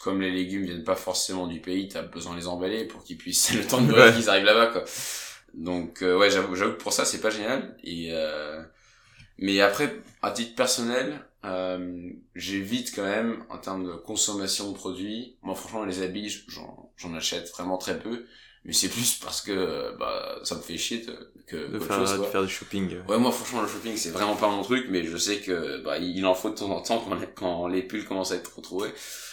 comme 0.01 0.19
les 0.19 0.31
légumes 0.31 0.63
viennent 0.65 0.83
pas 0.83 0.95
forcément 0.95 1.47
du 1.47 1.62
pays, 1.62 1.88
t'as 1.88 2.01
besoin 2.01 2.33
de 2.33 2.39
les 2.39 2.47
emballer 2.47 2.86
pour 2.86 3.03
qu'ils 3.03 3.17
puissent 3.17 3.53
le 3.55 3.65
temps 3.65 3.81
de 3.81 3.93
Ouais. 3.93 4.12
qu'ils 4.13 4.29
arrivent 4.29 4.43
là-bas 4.45 4.67
quoi. 4.67 4.83
Donc 5.53 6.01
euh, 6.01 6.17
ouais, 6.17 6.29
j'avoue 6.31 6.55
j'avoue 6.55 6.73
que 6.73 6.81
pour 6.81 6.91
ça 6.93 7.05
c'est 7.05 7.21
pas 7.21 7.29
génial 7.29 7.77
et 7.83 8.09
euh, 8.12 8.62
mais 9.38 9.62
après 9.62 10.01
à 10.23 10.31
titre 10.31 10.55
personnel, 10.55 11.19
euh, 11.45 12.10
j'évite 12.36 12.93
quand 12.95 13.03
même 13.03 13.43
en 13.49 13.58
termes 13.58 13.86
de 13.86 13.93
consommation 13.93 14.71
de 14.71 14.75
produits. 14.75 15.38
Moi 15.41 15.56
franchement 15.56 15.86
les 15.86 16.01
habits, 16.01 16.43
j'en 16.97 17.13
achète 17.13 17.49
vraiment 17.51 17.77
très 17.77 17.99
peu, 17.99 18.25
mais 18.65 18.73
c'est 18.73 18.89
plus 18.89 19.15
parce 19.15 19.41
que 19.41 19.97
bah 19.97 20.39
ça 20.43 20.56
me 20.56 20.62
fait 20.62 20.77
chier 20.77 20.99
de, 21.06 21.34
que 21.47 21.71
De 21.71 21.79
faire, 21.79 21.97
chose 21.97 22.19
de 22.19 22.25
faire 22.25 22.43
du 22.43 22.49
shopping. 22.49 22.97
Ouais, 23.08 23.17
moi, 23.17 23.32
franchement, 23.32 23.62
le 23.62 23.67
shopping, 23.67 23.95
c'est 23.97 24.12
vraiment 24.12 24.36
pas 24.36 24.49
mon 24.49 24.62
truc, 24.62 24.88
mais 24.89 25.03
je 25.03 25.17
sais 25.17 25.39
que, 25.39 25.84
bah, 25.84 25.97
il 25.97 26.25
en 26.25 26.34
faut 26.34 26.49
de 26.49 26.56
temps 26.56 26.69
en 26.69 26.82
temps 26.82 26.99
quand 26.99 27.15
les, 27.15 27.27
quand 27.27 27.67
les 27.67 27.84
pulls 27.84 28.06
commencent 28.06 28.32
à 28.32 28.36
être 28.36 28.56
retrouvés. 28.56 28.91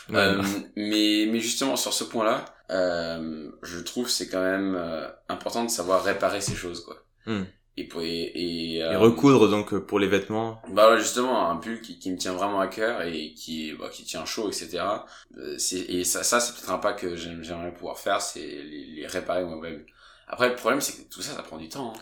Ouais. 0.08 0.16
Euh, 0.16 0.42
mais, 0.76 1.28
mais 1.30 1.40
justement, 1.40 1.76
sur 1.76 1.92
ce 1.92 2.04
point-là, 2.04 2.44
euh, 2.70 3.50
je 3.62 3.78
trouve 3.80 4.08
c'est 4.08 4.28
quand 4.28 4.42
même 4.42 4.74
euh, 4.76 5.08
important 5.28 5.64
de 5.64 5.70
savoir 5.70 6.02
réparer 6.02 6.40
ces 6.40 6.54
choses, 6.54 6.84
quoi. 6.84 6.96
Hmm. 7.26 7.44
Et, 7.76 7.88
pour, 7.88 8.02
et, 8.02 8.08
et, 8.34 8.76
Et 8.78 8.82
euh, 8.82 8.98
recoudre 8.98 9.48
donc 9.48 9.74
pour 9.78 9.98
les 9.98 10.06
vêtements. 10.08 10.60
bah 10.70 10.90
ouais, 10.90 10.98
justement, 11.00 11.48
un 11.50 11.56
pull 11.56 11.80
qui, 11.80 11.98
qui 11.98 12.10
me 12.10 12.16
tient 12.18 12.32
vraiment 12.34 12.60
à 12.60 12.68
cœur 12.68 13.02
et 13.02 13.32
qui, 13.34 13.72
bah, 13.74 13.88
qui 13.90 14.04
tient 14.04 14.24
chaud, 14.26 14.48
etc. 14.50 15.06
Euh, 15.38 15.56
c'est, 15.58 15.78
et 15.80 16.04
ça, 16.04 16.22
ça 16.22 16.40
c'est 16.40 16.52
peut-être 16.54 16.70
un 16.70 16.78
pas 16.78 16.92
que 16.92 17.16
j'aime- 17.16 17.42
j'aimerais 17.42 17.72
pouvoir 17.72 17.98
faire, 17.98 18.20
c'est 18.20 18.40
les, 18.46 18.86
les 18.86 19.06
réparer 19.06 19.44
moi-même. 19.44 19.84
Après, 20.28 20.48
le 20.50 20.56
problème, 20.56 20.80
c'est 20.80 21.02
que 21.04 21.08
tout 21.08 21.22
ça, 21.22 21.34
ça 21.34 21.42
prend 21.42 21.56
du 21.58 21.68
temps. 21.68 21.92
hein. 21.96 22.00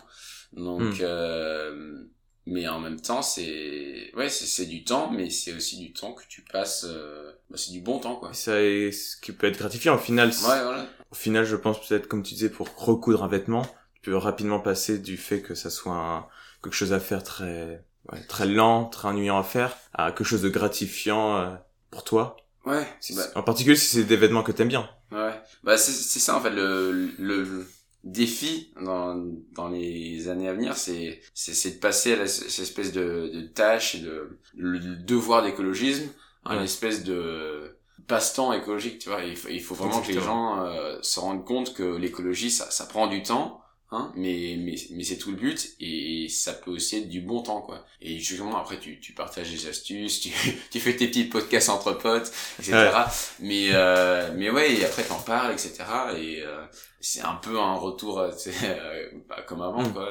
Donc, 0.53 0.83
Hmm. 0.83 1.01
euh, 1.01 2.03
mais 2.45 2.67
en 2.67 2.79
même 2.79 2.99
temps, 2.99 3.21
c'est, 3.21 4.11
ouais, 4.15 4.29
c'est, 4.29 4.45
c'est 4.45 4.65
du 4.65 4.83
temps, 4.83 5.09
mais 5.11 5.29
c'est 5.29 5.53
aussi 5.53 5.77
du 5.79 5.93
temps 5.93 6.13
que 6.13 6.23
tu 6.27 6.41
passes, 6.43 6.85
euh, 6.87 7.31
bah, 7.49 7.57
c'est 7.57 7.71
du 7.71 7.81
bon 7.81 7.99
temps, 7.99 8.15
quoi. 8.17 8.33
Ça 8.33 8.61
est 8.61 8.91
ce 8.91 9.17
qui 9.17 9.31
peut 9.31 9.47
être 9.47 9.57
gratifiant 9.57 9.95
au 9.95 9.99
final. 9.99 10.29
Ouais, 10.29 10.35
voilà. 10.63 10.85
Au 11.11 11.15
final, 11.15 11.45
je 11.45 11.55
pense 11.55 11.85
peut-être 11.87 12.07
comme 12.07 12.23
tu 12.23 12.33
disais 12.33 12.49
pour 12.49 12.67
recoudre 12.75 13.23
un 13.23 13.27
vêtement, 13.27 13.63
tu 14.01 14.09
peux 14.11 14.17
rapidement 14.17 14.59
passer 14.59 14.99
du 14.99 15.17
fait 15.17 15.41
que 15.41 15.55
ça 15.55 15.69
soit 15.69 15.95
un- 15.95 16.27
quelque 16.63 16.73
chose 16.73 16.93
à 16.93 16.99
faire 16.99 17.23
très 17.23 17.83
ouais, 18.11 18.19
très 18.27 18.45
lent, 18.47 18.85
très 18.85 19.07
ennuyant 19.09 19.37
à 19.39 19.43
faire, 19.43 19.75
à 19.93 20.11
quelque 20.11 20.23
chose 20.25 20.41
de 20.41 20.49
gratifiant 20.49 21.37
euh, 21.37 21.55
pour 21.91 22.03
toi. 22.03 22.37
Ouais, 22.65 22.85
Si- 22.99 23.13
bah, 23.15 23.23
En 23.35 23.43
particulier 23.43 23.75
si 23.75 23.85
c'est 23.87 24.03
des 24.03 24.17
vêtements 24.17 24.43
que 24.43 24.51
t'aimes 24.51 24.67
bien. 24.67 24.89
Ouais, 25.11 25.33
bah 25.63 25.75
c'est 25.77 25.91
c'est 25.91 26.19
ça 26.19 26.37
en 26.37 26.41
fait 26.41 26.51
le 26.51 27.11
le 27.17 27.65
défi 28.03 28.71
dans 28.79 29.15
dans 29.53 29.67
les 29.69 30.29
années 30.29 30.47
à 30.47 30.53
venir, 30.53 30.77
c'est 30.77 31.19
c'est 31.33 31.55
c'est 31.55 31.71
de 31.71 31.79
passer 31.79 32.13
à 32.13 32.17
la- 32.17 32.27
cette 32.27 32.59
espèce 32.59 32.91
de 32.91 33.31
de 33.33 33.41
tâche 33.47 33.95
et 33.95 33.99
de 34.01 34.39
le 34.55 34.77
devoir 34.97 35.41
d'écologisme 35.43 36.09
à 36.45 36.55
une 36.57 36.61
espèce 36.63 37.03
de 37.03 37.75
passe-temps 38.07 38.53
écologique, 38.53 38.99
tu 38.99 39.09
vois. 39.09 39.23
Il 39.23 39.35
faut, 39.35 39.49
il 39.49 39.61
faut 39.61 39.75
vraiment 39.75 40.01
que 40.01 40.11
les 40.11 40.19
gens 40.19 40.63
euh, 40.63 40.99
se 41.01 41.19
rendent 41.19 41.45
compte 41.45 41.73
que 41.73 41.83
l'écologie 41.97 42.51
ça 42.51 42.69
ça 42.69 42.85
prend 42.85 43.07
du 43.07 43.23
temps. 43.23 43.61
Hein, 43.91 44.11
mais 44.15 44.55
mais 44.59 44.75
mais 44.91 45.03
c'est 45.03 45.17
tout 45.17 45.31
le 45.31 45.37
but 45.37 45.69
et 45.79 46.27
ça 46.29 46.53
peut 46.53 46.69
aussi 46.69 46.97
être 46.97 47.09
du 47.09 47.21
bon 47.21 47.41
temps 47.41 47.61
quoi 47.61 47.83
et 48.01 48.19
justement 48.19 48.55
après 48.61 48.79
tu 48.79 48.99
tu 48.99 49.13
partages 49.13 49.49
des 49.49 49.67
astuces 49.67 50.19
tu 50.19 50.29
tu 50.71 50.79
fais 50.79 50.95
tes 50.95 51.07
petits 51.07 51.23
podcasts 51.23 51.69
entre 51.69 51.93
potes 51.93 52.31
etc 52.59 52.73
Ouais. 52.75 52.91
mais 53.39 53.69
euh, 53.73 54.31
mais 54.35 54.51
ouais 54.51 54.75
et 54.75 54.85
après 54.85 55.03
t'en 55.03 55.19
parles 55.19 55.53
etc 55.53 55.73
et 56.15 56.41
euh, 56.43 56.63
c'est 57.01 57.21
un 57.21 57.33
peu 57.35 57.59
un 57.59 57.73
retour 57.75 58.19
euh, 58.19 58.29
euh, 58.63 59.09
bah, 59.27 59.41
comme 59.47 59.63
avant 59.63 59.81
Mm. 59.81 59.93
quoi 59.93 60.07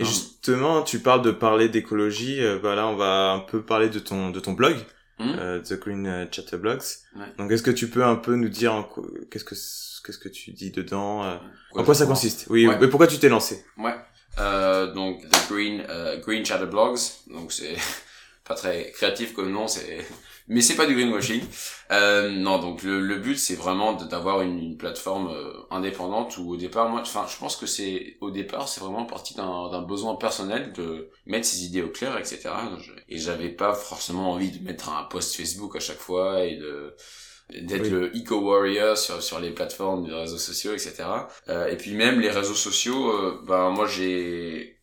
Et 0.00 0.04
Non. 0.04 0.08
justement, 0.10 0.82
tu 0.82 1.00
parles 1.00 1.22
de 1.22 1.30
parler 1.32 1.68
d'écologie. 1.68 2.40
euh, 2.40 2.58
bah 2.60 2.74
là, 2.76 2.86
on 2.88 2.96
va 2.96 3.30
un 3.32 3.40
peu 3.40 3.62
parler 3.64 3.88
de 3.88 3.98
ton 3.98 4.30
de 4.30 4.40
ton 4.40 4.52
blog. 4.52 4.76
Hmm? 5.18 5.34
euh, 5.38 5.60
The 5.60 5.74
Green 5.80 6.28
Chatterblogs. 6.30 6.82
Ouais. 7.16 7.26
Donc 7.38 7.50
est-ce 7.50 7.62
que 7.62 7.70
tu 7.72 7.88
peux 7.88 8.04
un 8.04 8.16
peu 8.16 8.36
nous 8.36 8.48
dire 8.48 8.88
qu'est-ce 9.30 9.44
que 9.44 9.54
qu'est-ce 9.54 10.18
que 10.18 10.28
tu 10.28 10.52
dis 10.52 10.70
dedans 10.70 11.24
euh, 11.24 11.36
En 11.74 11.82
quoi 11.84 11.94
ça 11.94 12.04
pense 12.06 12.20
consiste? 12.20 12.46
Oui, 12.50 12.66
Ouais. 12.66 12.78
mais 12.80 12.88
pourquoi 12.88 13.06
tu 13.08 13.18
t'es 13.18 13.28
lancé? 13.28 13.64
Ouais. 13.76 13.94
Euh, 14.38 14.92
donc 14.94 15.28
The 15.28 15.48
Green 15.50 15.82
euh, 15.88 16.18
Green 16.20 16.44
Chatter 16.44 16.66
Blogs. 16.66 16.98
Donc 17.32 17.50
c'est 17.52 17.76
pas 18.48 18.54
très 18.54 18.90
créatif 18.92 19.34
comme 19.34 19.52
nom, 19.52 19.68
c'est 19.68 19.98
mais 20.48 20.60
c'est 20.62 20.76
pas 20.76 20.86
du 20.86 20.94
greenwashing. 20.94 21.42
Euh, 21.92 22.30
non, 22.30 22.58
donc 22.58 22.82
le, 22.82 23.00
le 23.00 23.16
but 23.16 23.38
c'est 23.38 23.54
vraiment 23.54 23.92
d'avoir 23.94 24.42
une, 24.42 24.58
une 24.58 24.76
plateforme 24.78 25.28
euh, 25.30 25.52
indépendante 25.70 26.36
où 26.38 26.50
au 26.52 26.56
départ 26.56 26.88
moi 26.88 27.00
enfin 27.02 27.26
je 27.30 27.36
pense 27.38 27.56
que 27.56 27.66
c'est 27.66 28.16
au 28.20 28.30
départ 28.30 28.68
c'est 28.68 28.80
vraiment 28.80 29.04
parti 29.06 29.34
d'un 29.34 29.82
besoin 29.82 30.16
personnel 30.16 30.72
de 30.72 31.10
mettre 31.26 31.46
ses 31.46 31.64
idées 31.64 31.82
au 31.82 31.90
clair 31.90 32.16
etc. 32.18 32.50
Et 33.08 33.18
j'avais 33.18 33.50
pas 33.50 33.74
forcément 33.74 34.32
envie 34.32 34.50
de 34.50 34.62
mettre 34.64 34.90
un 34.90 35.04
post 35.04 35.36
Facebook 35.36 35.76
à 35.76 35.80
chaque 35.80 35.98
fois 35.98 36.44
et 36.44 36.56
de 36.56 36.94
d'être 37.50 37.88
Oui. 37.88 37.90
le 37.90 38.10
eco 38.14 38.40
warrior 38.40 38.96
sur 38.98 39.22
sur 39.22 39.40
les 39.40 39.50
plateformes 39.52 40.06
de 40.06 40.12
réseaux 40.12 40.36
sociaux 40.38 40.72
etc 40.74 41.04
euh, 41.48 41.66
et 41.68 41.76
puis 41.78 41.94
même 41.94 42.20
les 42.20 42.30
réseaux 42.30 42.54
sociaux 42.54 43.10
euh, 43.10 43.40
ben 43.46 43.70
moi 43.70 43.86
j'ai 43.86 44.77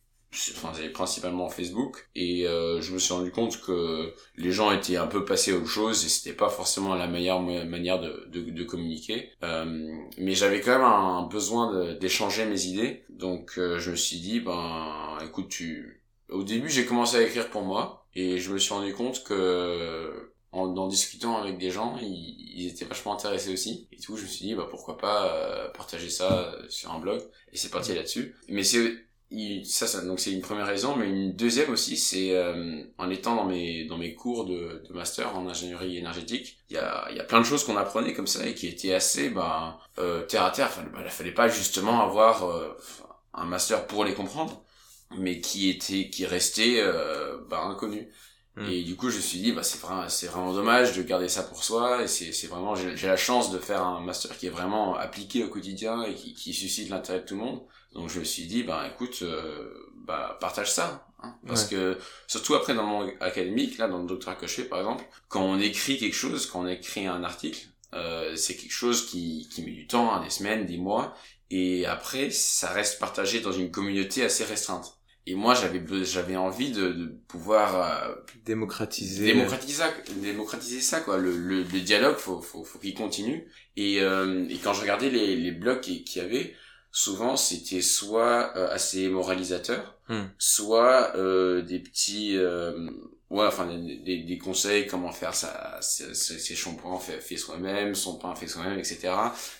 enfin 0.54 0.72
j'ai 0.76 0.88
principalement 0.88 1.48
Facebook 1.48 2.08
et 2.14 2.46
euh, 2.46 2.80
je 2.80 2.92
me 2.92 2.98
suis 2.98 3.12
rendu 3.12 3.30
compte 3.30 3.60
que 3.60 4.14
les 4.36 4.52
gens 4.52 4.70
étaient 4.70 4.96
un 4.96 5.06
peu 5.06 5.24
passés 5.24 5.52
à 5.52 5.56
autre 5.56 5.66
chose 5.66 6.04
et 6.04 6.08
c'était 6.08 6.36
pas 6.36 6.48
forcément 6.48 6.94
la 6.94 7.06
meilleure 7.06 7.40
manière 7.40 8.00
de, 8.00 8.28
de, 8.28 8.50
de 8.50 8.64
communiquer 8.64 9.30
euh, 9.42 9.96
mais 10.18 10.34
j'avais 10.34 10.60
quand 10.60 10.72
même 10.72 10.82
un 10.82 11.22
besoin 11.26 11.94
d'échanger 11.94 12.44
mes 12.46 12.66
idées 12.66 13.04
donc 13.08 13.58
euh, 13.58 13.78
je 13.78 13.90
me 13.90 13.96
suis 13.96 14.18
dit 14.18 14.40
ben 14.40 15.18
écoute 15.24 15.48
tu 15.48 16.02
au 16.28 16.42
début 16.42 16.68
j'ai 16.68 16.86
commencé 16.86 17.16
à 17.16 17.22
écrire 17.22 17.50
pour 17.50 17.62
moi 17.62 18.06
et 18.14 18.38
je 18.38 18.52
me 18.52 18.58
suis 18.58 18.72
rendu 18.74 18.92
compte 18.94 19.24
que 19.24 20.32
en, 20.56 20.76
en 20.76 20.88
discutant 20.88 21.36
avec 21.36 21.58
des 21.58 21.70
gens, 21.70 21.96
ils, 22.00 22.36
ils 22.56 22.68
étaient 22.68 22.84
vachement 22.84 23.14
intéressés 23.14 23.52
aussi. 23.52 23.88
Et 23.92 23.96
coup, 24.02 24.16
je 24.16 24.22
me 24.22 24.28
suis 24.28 24.46
dit, 24.46 24.54
bah, 24.54 24.66
pourquoi 24.70 24.96
pas 24.96 25.32
euh, 25.34 25.68
partager 25.70 26.08
ça 26.08 26.32
euh, 26.32 26.62
sur 26.68 26.92
un 26.92 26.98
blog. 26.98 27.20
Et 27.52 27.56
c'est 27.56 27.70
parti 27.70 27.94
là-dessus. 27.94 28.34
Mais 28.48 28.64
c'est 28.64 29.05
il- 29.30 29.66
ça, 29.66 29.86
ça 29.86 30.02
donc 30.04 30.20
c'est 30.20 30.32
une 30.32 30.40
première 30.40 30.66
raison. 30.66 30.96
Mais 30.96 31.08
une 31.08 31.32
deuxième 31.34 31.70
aussi, 31.72 31.96
c'est 31.96 32.36
euh, 32.36 32.82
en 32.98 33.10
étant 33.10 33.36
dans 33.36 33.44
mes 33.44 33.84
dans 33.86 33.98
mes 33.98 34.14
cours 34.14 34.44
de, 34.46 34.82
de 34.88 34.92
master 34.94 35.36
en 35.36 35.46
ingénierie 35.48 35.96
énergétique, 35.98 36.58
il 36.70 36.74
y 36.76 36.78
a 36.78 37.06
il 37.10 37.16
y 37.16 37.20
a 37.20 37.24
plein 37.24 37.40
de 37.40 37.44
choses 37.46 37.64
qu'on 37.64 37.76
apprenait 37.76 38.14
comme 38.14 38.26
ça 38.26 38.46
et 38.46 38.54
qui 38.54 38.68
étaient 38.68 38.94
assez 38.94 39.30
bah, 39.30 39.78
euh, 39.98 40.22
terre 40.26 40.44
à 40.44 40.50
terre. 40.50 40.66
Enfin, 40.68 40.84
bah, 40.92 41.00
il 41.04 41.10
fallait 41.10 41.32
pas 41.32 41.48
justement 41.48 42.02
avoir 42.02 42.44
euh, 42.44 42.76
un 43.34 43.44
master 43.46 43.86
pour 43.86 44.04
les 44.04 44.14
comprendre, 44.14 44.62
mais 45.18 45.40
qui 45.40 45.68
était 45.70 46.10
qui 46.10 46.26
restait 46.26 46.76
euh, 46.80 47.38
bah, 47.48 47.62
inconnu. 47.64 48.08
Mm. 48.56 48.66
Et 48.68 48.82
du 48.84 48.96
coup, 48.96 49.10
je 49.10 49.16
me 49.16 49.20
suis 49.22 49.38
dit, 49.40 49.52
bah, 49.52 49.62
c'est 49.62 49.80
vraiment, 49.80 50.08
c'est 50.08 50.26
vraiment 50.28 50.52
dommage 50.54 50.96
de 50.96 51.02
garder 51.02 51.28
ça 51.28 51.42
pour 51.42 51.62
soi. 51.64 52.02
Et 52.02 52.08
c'est, 52.08 52.32
c'est 52.32 52.46
vraiment, 52.46 52.74
j'ai, 52.74 52.96
j'ai 52.96 53.06
la 53.08 53.16
chance 53.16 53.50
de 53.50 53.58
faire 53.58 53.82
un 53.82 54.00
master 54.00 54.36
qui 54.38 54.46
est 54.46 54.50
vraiment 54.50 54.96
appliqué 54.96 55.44
au 55.44 55.48
quotidien 55.48 56.02
et 56.04 56.14
qui, 56.14 56.34
qui 56.34 56.54
suscite 56.54 56.88
l'intérêt 56.90 57.20
de 57.20 57.24
tout 57.26 57.34
le 57.36 57.40
monde. 57.44 57.60
Donc, 57.96 58.10
je 58.10 58.18
me 58.20 58.24
suis 58.24 58.46
dit, 58.46 58.62
bah, 58.62 58.88
écoute, 58.92 59.20
euh, 59.22 59.72
bah, 60.06 60.36
partage 60.40 60.70
ça. 60.72 61.08
hein. 61.22 61.34
Parce 61.46 61.64
que, 61.66 61.98
surtout 62.26 62.54
après 62.54 62.74
dans 62.74 62.82
le 62.82 62.88
monde 62.88 63.10
académique, 63.20 63.78
là, 63.78 63.88
dans 63.88 63.98
le 64.00 64.06
doctorat 64.06 64.36
que 64.36 64.46
je 64.46 64.52
fais, 64.54 64.64
par 64.64 64.80
exemple, 64.80 65.04
quand 65.28 65.42
on 65.42 65.58
écrit 65.58 65.98
quelque 65.98 66.14
chose, 66.14 66.46
quand 66.46 66.60
on 66.62 66.66
écrit 66.68 67.06
un 67.06 67.24
article, 67.24 67.66
euh, 67.94 68.36
c'est 68.36 68.56
quelque 68.56 68.72
chose 68.72 69.06
qui, 69.06 69.48
qui 69.52 69.62
met 69.62 69.70
du 69.72 69.86
temps, 69.86 70.12
hein, 70.14 70.22
des 70.22 70.30
semaines, 70.30 70.66
des 70.66 70.76
mois. 70.78 71.14
Et 71.50 71.86
après, 71.86 72.30
ça 72.30 72.70
reste 72.72 72.98
partagé 72.98 73.40
dans 73.40 73.52
une 73.52 73.70
communauté 73.70 74.24
assez 74.24 74.44
restreinte. 74.44 74.98
Et 75.28 75.34
moi, 75.34 75.54
j'avais, 75.54 75.82
j'avais 76.04 76.36
envie 76.36 76.70
de, 76.70 76.88
de 76.92 77.06
pouvoir 77.28 78.08
euh, 78.08 78.14
Démocratiser. 78.44 79.26
démocratiser 79.26 79.74
ça, 79.74 79.92
démocratiser 80.22 80.80
ça 80.80 81.00
quoi. 81.00 81.18
Le, 81.18 81.36
le, 81.36 81.62
le 81.64 81.80
dialogue, 81.80 82.16
faut, 82.16 82.40
faut, 82.40 82.62
faut 82.64 82.78
qu'il 82.78 82.94
continue. 82.94 83.50
Et, 83.76 84.00
euh, 84.02 84.46
et 84.48 84.58
quand 84.58 84.72
je 84.72 84.82
regardais 84.82 85.10
les, 85.10 85.36
les 85.36 85.50
blogs 85.52 85.80
qui- 85.80 86.04
qu'il 86.04 86.22
y 86.22 86.24
avait, 86.24 86.54
souvent 87.04 87.36
c'était 87.36 87.82
soit 87.82 88.52
euh, 88.56 88.72
assez 88.72 89.08
moralisateur, 89.08 89.92
Hmm. 90.08 90.26
soit 90.38 91.16
euh, 91.16 91.62
des 91.62 91.80
petits, 91.80 92.36
euh, 92.36 92.88
ouais, 93.28 93.44
enfin 93.44 93.66
des, 93.66 93.96
des, 93.96 94.18
des 94.22 94.38
conseils 94.38 94.86
comment 94.86 95.10
faire 95.10 95.34
ça, 95.34 95.78
ses, 95.82 96.14
ses 96.14 96.54
shampoings 96.54 97.00
fait, 97.00 97.20
fait 97.20 97.36
soi-même, 97.36 97.94
son 97.96 98.16
pain 98.16 98.32
fait 98.36 98.46
soi-même, 98.46 98.78
etc. 98.78 99.12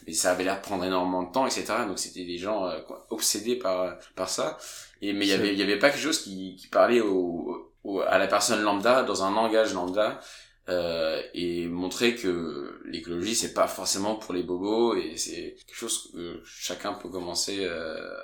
Mais 0.07 0.13
ça 0.13 0.31
avait 0.31 0.45
l'air 0.45 0.59
de 0.59 0.63
prendre 0.63 0.85
énormément 0.85 1.25
de 1.25 1.33
temps, 1.33 1.47
etc. 1.49 1.65
Donc 1.89 1.99
c'était 1.99 2.25
des 2.25 2.39
gens 2.39 2.65
euh, 2.67 2.81
quoi, 2.87 3.07
obsédés 3.11 3.57
par 3.57 3.99
par 4.15 4.29
ça. 4.29 4.57
Et 5.03 5.13
mais 5.13 5.27
il 5.27 5.31
y 5.31 5.33
avait 5.33 5.53
il 5.53 5.59
y 5.59 5.63
avait 5.65 5.81
pas 5.81 5.91
quelque 5.91 6.03
chose 6.03 6.23
qui, 6.23 6.55
qui 6.57 6.69
parlait 6.69 7.01
au, 7.01 7.73
au- 7.83 8.01
à 8.03 8.19
la 8.19 8.29
personne 8.29 8.63
lambda 8.63 9.03
dans 9.03 9.25
un 9.25 9.33
langage 9.35 9.75
lambda 9.75 10.21
euh, 10.69 11.23
et 11.35 11.67
montrer 11.69 12.15
que 12.17 12.81
l'écologie 12.87 13.35
c'est 13.35 13.55
pas 13.55 13.69
forcément 13.69 14.17
pour 14.17 14.35
les 14.35 14.43
bobos 14.43 14.97
et 14.97 15.17
c'est 15.17 15.55
quelque 15.67 15.77
chose 15.77 16.11
que 16.13 16.43
chacun 16.45 16.95
peut 16.95 17.09
commencer 17.09 17.59
euh, 17.65 18.17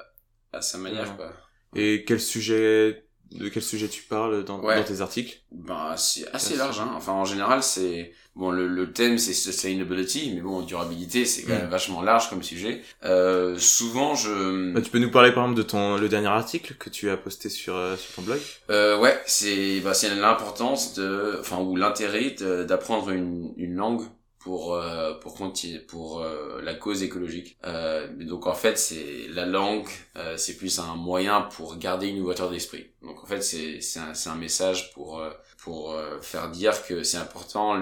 à 0.53 0.63
sa 0.63 0.79
manière 0.79 1.17
Ouais. 1.17 1.17
quoi. 1.17 1.33
Et 1.75 2.05
quel 2.07 2.21
sujet, 2.21 3.09
de 3.39 3.49
quel 3.49 3.63
sujet 3.63 3.89
tu 3.89 4.03
parles 4.03 4.45
dans, 4.45 4.61
Ouais. 4.61 4.77
dans 4.77 4.85
tes 4.85 5.01
articles 5.01 5.41
Ben 5.51 5.95
c'est 5.97 6.27
assez 6.33 6.57
large 6.57 6.81
hein. 6.81 6.93
Enfin 6.97 7.13
en 7.13 7.25
général 7.25 7.63
c'est 7.63 8.13
bon 8.35 8.51
le, 8.51 8.67
le 8.69 8.93
thème 8.93 9.19
c'est 9.19 9.35
sustainability 9.35 10.33
mais 10.35 10.41
bon 10.41 10.63
durabilité 10.63 11.25
c'est 11.25 11.43
quand 11.43 11.55
Mm. 11.55 11.59
même 11.59 11.69
vachement 11.71 12.03
large 12.03 12.29
comme 12.31 12.43
sujet. 12.43 12.83
Euh, 13.05 13.57
souvent 13.59 14.15
je 14.15 14.73
Bah, 14.73 14.81
Tu 14.81 14.91
peux 14.91 14.99
nous 14.99 15.11
parler 15.11 15.33
par 15.33 15.45
exemple 15.45 15.59
de 15.59 15.63
ton 15.67 15.97
le 15.99 16.09
dernier 16.09 16.29
article 16.29 16.75
que 16.79 16.91
tu 16.91 17.11
as 17.11 17.17
posté 17.17 17.49
sur, 17.49 17.75
euh, 17.77 17.97
sur 17.97 18.15
ton 18.15 18.23
blog? 18.23 18.41
Euh, 18.71 18.99
ouais, 18.99 19.21
c'est 19.27 19.81
bah, 19.81 19.95
c'est 19.95 20.15
l'importance 20.15 20.95
de, 20.95 21.37
enfin 21.41 21.59
ou 21.61 21.77
l'intérêt 21.77 22.31
d'apprendre 22.67 23.11
une, 23.11 23.53
une 23.57 23.75
langue 23.77 24.03
pour 24.43 24.75
euh, 24.75 25.15
pour 25.15 25.39
pour 25.89 26.21
euh, 26.23 26.61
la 26.63 26.75
cause 26.75 27.03
écologique. 27.03 27.57
Euh, 27.65 28.09
donc 28.25 28.47
en 28.47 28.55
fait 28.55 28.77
c'est 28.79 29.29
la 29.29 29.47
langue, 29.47 29.87
euh, 30.17 30.37
c'est 30.37 30.57
plus 30.57 30.79
un 30.79 30.97
moyen 30.97 31.43
pour 31.43 31.77
garder 31.77 32.09
une 32.09 32.21
ouverture 32.21 32.51
d'esprit. 32.51 32.87
Donc 33.03 33.23
en 33.23 33.27
fait 33.27 33.43
c'est 33.43 33.81
c'est 33.81 34.01
un 34.01 34.13
un 34.27 34.35
message 34.37 34.93
pour 34.95 35.21
euh, 35.21 35.31
pour 35.59 35.93
euh, 35.93 36.21
faire 36.21 36.51
dire 36.51 36.85
que 36.87 37.03
c'est 37.03 37.19
important 37.19 37.79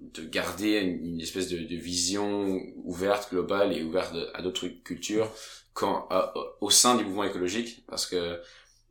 de 0.00 0.22
garder 0.24 0.78
une, 0.80 1.14
une 1.14 1.20
espèce 1.20 1.48
de, 1.48 1.58
de 1.58 1.76
vision 1.76 2.60
ouverte 2.84 3.30
globale 3.30 3.72
et 3.76 3.82
ouverte 3.82 4.14
à 4.34 4.42
d'autres 4.42 4.66
cultures 4.84 5.30
quand 5.72 6.06
à- 6.10 6.34
au 6.60 6.70
sein 6.70 6.96
du 6.96 7.04
mouvement 7.04 7.24
écologique 7.24 7.84
parce 7.86 8.06
que 8.06 8.40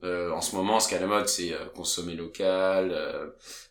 euh, 0.03 0.31
en 0.31 0.41
ce 0.41 0.55
moment, 0.55 0.79
ce 0.79 0.87
qui 0.87 0.93
est 0.95 0.97
à 0.97 1.01
la 1.01 1.07
mode, 1.07 1.27
c'est 1.27 1.53
euh, 1.53 1.65
consommer 1.75 2.13
local, 2.15 2.91
euh, 2.91 3.27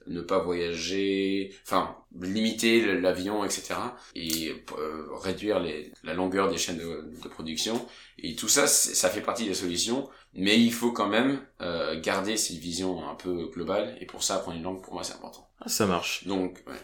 ne 0.06 0.20
pas 0.22 0.38
voyager, 0.38 1.54
enfin 1.66 1.96
limiter 2.20 3.00
l'avion, 3.00 3.44
etc. 3.44 3.74
Et 4.14 4.50
euh, 4.78 5.06
réduire 5.22 5.60
les, 5.60 5.92
la 6.04 6.14
longueur 6.14 6.48
des 6.50 6.56
chaînes 6.58 6.78
de, 6.78 7.10
de 7.22 7.28
production. 7.28 7.86
Et 8.18 8.34
tout 8.34 8.48
ça, 8.48 8.66
c'est- 8.66 8.94
ça 8.94 9.08
fait 9.10 9.20
partie 9.20 9.44
des 9.46 9.54
solutions, 9.54 10.08
mais 10.34 10.58
il 10.58 10.72
faut 10.72 10.92
quand 10.92 11.08
même 11.08 11.40
euh, 11.60 12.00
garder 12.00 12.36
cette 12.36 12.56
vision 12.58 13.08
un 13.08 13.14
peu 13.14 13.48
globale. 13.52 13.96
Et 14.00 14.06
pour 14.06 14.22
ça, 14.22 14.36
apprendre 14.36 14.56
une 14.56 14.62
langue, 14.64 14.82
pour 14.82 14.94
moi, 14.94 15.04
c'est 15.04 15.14
important. 15.14 15.48
ah, 15.60 15.68
Ça 15.68 15.86
marche. 15.86 16.26
Donc, 16.26 16.62
ouais. 16.66 16.74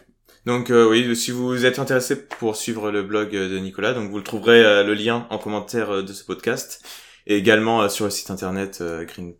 Donc 0.45 0.69
euh, 0.69 0.87
oui, 0.89 1.15
si 1.17 1.31
vous 1.31 1.65
êtes 1.65 1.79
intéressé 1.79 2.27
pour 2.27 2.55
suivre 2.55 2.91
le 2.91 3.03
blog 3.03 3.35
euh, 3.35 3.49
de 3.49 3.57
Nicolas, 3.59 3.93
donc 3.93 4.09
vous 4.09 4.17
le 4.17 4.23
trouverez 4.23 4.63
euh, 4.63 4.83
le 4.83 4.93
lien 4.93 5.27
en 5.29 5.37
commentaire 5.37 5.89
euh, 5.95 6.01
de 6.03 6.13
ce 6.13 6.23
podcast 6.23 6.81
et 7.29 7.37
également 7.37 7.81
euh, 7.83 7.89
sur 7.89 8.03
le 8.05 8.11
site 8.11 8.31
internet 8.31 8.79
euh, 8.81 9.05
green 9.05 9.33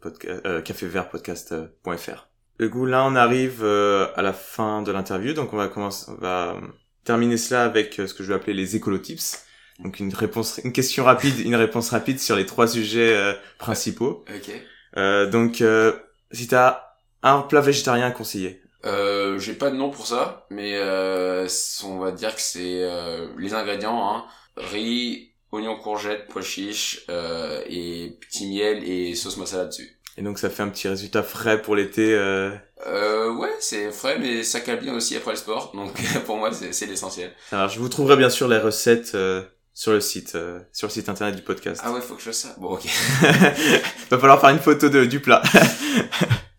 euh, 0.46 0.62
cafévertpodcast.fr. 0.62 2.28
Du 2.60 2.70
coup, 2.70 2.86
là 2.86 3.04
on 3.06 3.16
arrive 3.16 3.64
euh, 3.64 4.08
à 4.16 4.22
la 4.22 4.32
fin 4.32 4.82
de 4.82 4.92
l'interview, 4.92 5.34
donc 5.34 5.52
on 5.54 5.58
va 5.58 5.68
commencer, 5.68 6.06
on 6.10 6.22
va 6.22 6.56
terminer 7.04 7.38
cela 7.38 7.64
avec 7.64 7.96
ce 7.96 8.14
que 8.14 8.24
je 8.24 8.30
vais 8.30 8.36
appeler 8.36 8.54
les 8.54 8.76
écolotips. 8.76 9.40
Donc 9.84 10.00
une 10.00 10.14
réponse, 10.14 10.60
une 10.64 10.74
question 10.74 11.04
rapide, 11.04 11.40
une 11.40 11.56
réponse 11.56 11.90
rapide 11.90 12.20
sur 12.20 12.36
les 12.36 12.46
trois 12.46 12.68
sujets 12.68 13.16
euh, 13.16 13.34
principaux. 13.58 14.26
Ok. 14.34 14.52
Euh, 14.98 15.30
donc 15.30 15.62
euh, 15.62 15.94
si 16.32 16.48
t'as 16.48 16.84
un 17.24 17.42
plat 17.42 17.62
végétarien 17.62 18.08
à 18.08 18.12
conseiller, 18.12 18.62
Euh, 18.86 19.38
j'ai 19.40 19.54
pas 19.54 19.72
de 19.72 19.76
nom 19.76 19.90
pour 19.90 20.08
ça, 20.08 20.46
mais 20.50 20.76
euh, 20.76 21.48
on 21.84 22.00
va 22.00 22.12
dire 22.12 22.34
que 22.34 22.42
c'est 22.42 22.84
euh, 22.84 23.28
les 23.38 23.54
ingrédients, 23.54 24.02
hein, 24.10 24.26
riz, 24.56 25.34
oignons, 25.52 25.78
courgettes, 25.78 26.28
pois 26.30 26.42
chiches, 26.42 27.02
euh, 27.10 27.62
et 27.68 28.18
petit 28.22 28.48
miel 28.50 28.84
et 28.84 29.16
sauce 29.16 29.38
masala 29.38 29.66
dessus. 29.66 29.98
et 30.18 30.22
donc 30.22 30.38
ça 30.40 30.50
fait 30.50 30.64
un 30.64 30.70
petit 30.70 30.88
résultat 30.88 31.24
frais 31.24 31.62
pour 31.62 31.76
l'été. 31.76 32.14
Euh, 32.14 32.52
Euh, 32.88 33.34
ouais, 33.34 33.52
c'est 33.60 33.92
frais, 33.92 34.18
mais 34.20 34.44
ça 34.44 34.62
cale 34.62 34.80
bien 34.80 34.94
aussi 34.96 35.16
après 35.18 35.32
le 35.32 35.38
sport, 35.38 35.72
donc 35.74 35.92
pour 36.26 36.38
moi 36.38 36.50
c'est 36.54 36.86
l'essentiel. 36.86 37.32
Alors, 37.52 37.68
je 37.70 37.78
vous 37.80 37.90
trouverai 37.90 38.16
bien 38.16 38.30
sûr 38.30 38.48
les 38.48 38.58
recettes 38.58 39.12
euh, 39.16 39.42
sur 39.74 39.92
le 39.92 40.00
site, 40.00 40.36
euh, 40.36 40.60
sur 40.72 40.88
le 40.88 40.94
site 40.94 41.10
internet 41.10 41.36
du 41.36 41.42
podcast. 41.42 41.82
Ah 41.84 41.92
ouais, 41.92 42.00
faut 42.02 42.14
que 42.16 42.22
je 42.22 42.28
fasse 42.28 42.40
ça. 42.40 42.56
Bon, 42.58 42.70
ok. 42.70 42.86
Va 44.10 44.18
falloir 44.18 44.40
faire 44.40 44.50
une 44.52 44.60
photo 44.60 44.88
de, 44.90 45.06
du 45.06 45.20
plat. 45.20 45.42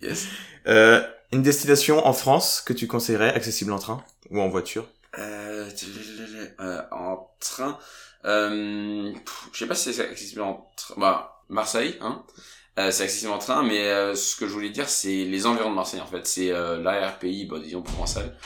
Yes. 0.02 0.26
Euh, 0.66 1.02
une 1.32 1.42
destination 1.42 2.06
en 2.06 2.12
France 2.14 2.62
que 2.64 2.72
tu 2.72 2.86
conseillerais, 2.86 3.34
accessible 3.34 3.72
en 3.72 3.78
train 3.78 4.02
ou 4.30 4.40
en 4.40 4.48
voiture? 4.48 4.88
Euh, 5.18 5.68
euh, 6.60 6.80
en 6.90 7.30
train, 7.38 7.78
euh, 8.24 9.12
je 9.52 9.58
sais 9.58 9.66
pas 9.66 9.74
si 9.74 9.92
c'est 9.92 10.08
accessible 10.08 10.42
en 10.42 10.70
train. 10.76 10.94
Bah, 10.98 11.42
Marseille, 11.48 11.96
hein. 12.00 12.24
Euh, 12.78 12.90
c'est 12.90 13.04
accessible 13.04 13.32
en 13.32 13.38
train, 13.38 13.62
mais 13.62 13.88
euh, 13.88 14.14
ce 14.14 14.36
que 14.36 14.46
je 14.46 14.52
voulais 14.52 14.70
dire, 14.70 14.88
c'est 14.88 15.24
les 15.24 15.46
environs 15.46 15.70
de 15.70 15.74
Marseille, 15.74 16.00
en 16.00 16.06
fait. 16.06 16.26
C'est 16.26 16.52
euh, 16.52 16.80
l'ARPI, 16.80 17.46
bah, 17.46 17.58
disons, 17.58 17.82
provençal. 17.82 18.36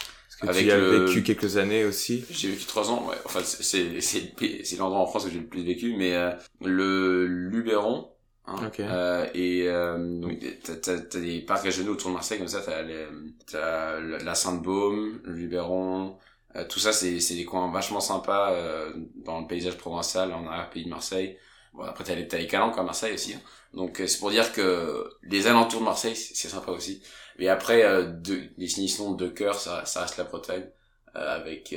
Que 0.40 0.52
tu 0.52 0.64
y 0.64 0.72
as 0.72 0.78
vécu 0.78 1.22
quelques 1.22 1.56
années 1.58 1.84
aussi. 1.84 2.24
J'ai 2.30 2.50
vécu 2.50 2.64
trois 2.64 2.90
ans, 2.90 3.06
ouais. 3.08 3.16
Enfin, 3.24 3.40
c'est 3.44 4.00
c'est 4.00 4.76
l'endroit 4.76 5.00
en 5.00 5.06
France 5.06 5.26
où 5.26 5.30
j'ai 5.30 5.38
le 5.38 5.46
plus 5.46 5.62
vécu, 5.62 5.94
mais 5.96 6.14
euh, 6.14 6.32
le 6.60 7.26
Luberon, 7.26 8.14
Hein. 8.46 8.70
Euh, 8.80 9.26
et 9.32 9.68
euh, 9.68 10.20
donc 10.20 10.38
t'as, 10.62 10.92
as, 10.92 11.18
des 11.18 11.40
parcs 11.40 11.62
régionaux 11.62 11.92
autour 11.92 12.10
de 12.10 12.14
Marseille 12.14 12.38
comme 12.38 12.48
ça, 12.48 12.60
t'as, 12.60 12.82
les, 12.82 13.06
t'as 13.50 14.00
la 14.00 14.34
Sainte-Baume, 14.34 15.20
le 15.24 15.32
Luberon, 15.32 16.18
euh, 16.56 16.64
tout 16.68 16.78
ça 16.78 16.92
c'est, 16.92 17.20
c'est 17.20 17.34
des 17.34 17.44
coins 17.44 17.70
vachement 17.72 18.00
sympas 18.00 18.52
euh, 18.52 18.92
dans 19.16 19.40
le 19.40 19.46
paysage 19.46 19.76
provençal 19.76 20.32
en 20.32 20.46
arrière-pays 20.46 20.84
de 20.84 20.90
Marseille. 20.90 21.38
Bon 21.72 21.82
après 21.82 22.04
t'as 22.04 22.14
les, 22.14 22.28
t'as 22.28 22.38
les 22.38 22.46
calanques 22.46 22.78
à 22.78 22.82
Marseille 22.82 23.14
aussi. 23.14 23.34
Hein. 23.34 23.40
Donc 23.72 24.00
c'est 24.06 24.18
pour 24.18 24.30
dire 24.30 24.52
que 24.52 25.08
les 25.22 25.46
alentours 25.46 25.80
de 25.80 25.84
Marseille 25.84 26.16
c'est, 26.16 26.48
sympa 26.48 26.70
aussi. 26.70 27.02
Mais 27.38 27.48
après 27.48 27.82
de, 28.06 28.42
définition 28.56 29.12
de 29.12 29.28
cœur 29.28 29.56
ça, 29.56 29.84
ça 29.84 30.02
reste 30.02 30.16
la 30.16 30.24
Bretagne 30.24 30.66
avec 31.14 31.74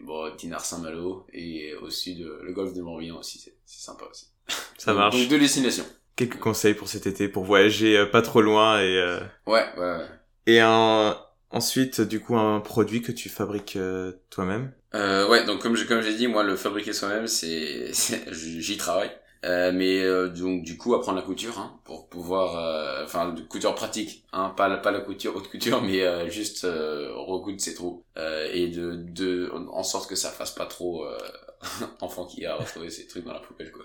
bon 0.00 0.34
Dinard 0.36 0.64
Saint-Malo 0.64 1.26
et 1.32 1.74
au 1.74 1.90
sud 1.90 2.26
le 2.42 2.52
golfe 2.52 2.72
de 2.72 2.80
Morbihan 2.80 3.18
aussi 3.18 3.38
c'est, 3.38 3.54
sympa 3.66 4.06
aussi. 4.10 4.28
Ça 4.78 4.94
marche. 4.94 5.16
Donc 5.16 5.28
deux 5.28 5.38
destinations. 5.38 5.84
Quelques 6.16 6.38
conseils 6.38 6.72
pour 6.72 6.88
cet 6.88 7.06
été 7.06 7.28
pour 7.28 7.44
voyager 7.44 7.98
euh, 7.98 8.06
pas 8.06 8.22
trop 8.22 8.40
loin 8.40 8.80
et. 8.80 8.96
Euh... 8.98 9.20
Ouais, 9.46 9.66
ouais, 9.76 9.82
ouais. 9.82 10.06
Et 10.46 10.60
un 10.60 11.18
ensuite 11.50 12.00
du 12.00 12.20
coup 12.20 12.36
un 12.36 12.60
produit 12.60 13.02
que 13.02 13.12
tu 13.12 13.28
fabriques 13.28 13.76
euh, 13.76 14.12
toi-même? 14.30 14.72
Euh, 14.94 15.28
ouais, 15.28 15.44
donc 15.44 15.60
comme 15.60 15.76
j'ai 15.76 15.86
comme 15.86 16.00
j'ai 16.00 16.14
dit, 16.14 16.26
moi 16.26 16.42
le 16.42 16.56
fabriquer 16.56 16.92
soi-même, 16.92 17.26
c'est 17.28 17.92
j'y 18.32 18.76
travaille. 18.76 19.10
Euh, 19.44 19.70
mais 19.72 20.02
euh, 20.02 20.28
donc 20.28 20.62
du 20.62 20.78
coup 20.78 20.94
apprendre 20.94 21.18
la 21.18 21.24
couture 21.24 21.58
hein, 21.58 21.78
pour 21.84 22.08
pouvoir 22.08 23.04
enfin 23.04 23.32
de 23.32 23.42
couture 23.42 23.74
pratique 23.74 24.24
hein, 24.32 24.52
pas 24.56 24.66
la, 24.66 24.78
pas 24.78 24.90
la 24.90 25.00
couture 25.00 25.36
haute 25.36 25.50
couture 25.50 25.82
mais 25.86 26.30
juste 26.30 26.62
recoudre 26.64 27.60
ses 27.60 27.74
trous 27.74 28.02
et 28.16 28.68
de 28.68 28.94
de 28.96 29.52
en 29.52 29.82
sorte 29.82 30.08
que 30.08 30.16
ça 30.16 30.30
fasse 30.30 30.52
pas 30.52 30.64
trop 30.64 31.06
enfant 32.00 32.24
qui 32.24 32.46
a 32.46 32.56
retrouvé 32.56 32.88
ses 32.88 33.06
trucs 33.06 33.26
dans 33.26 33.34
la 33.34 33.40
poubelle 33.40 33.70
quoi 33.70 33.84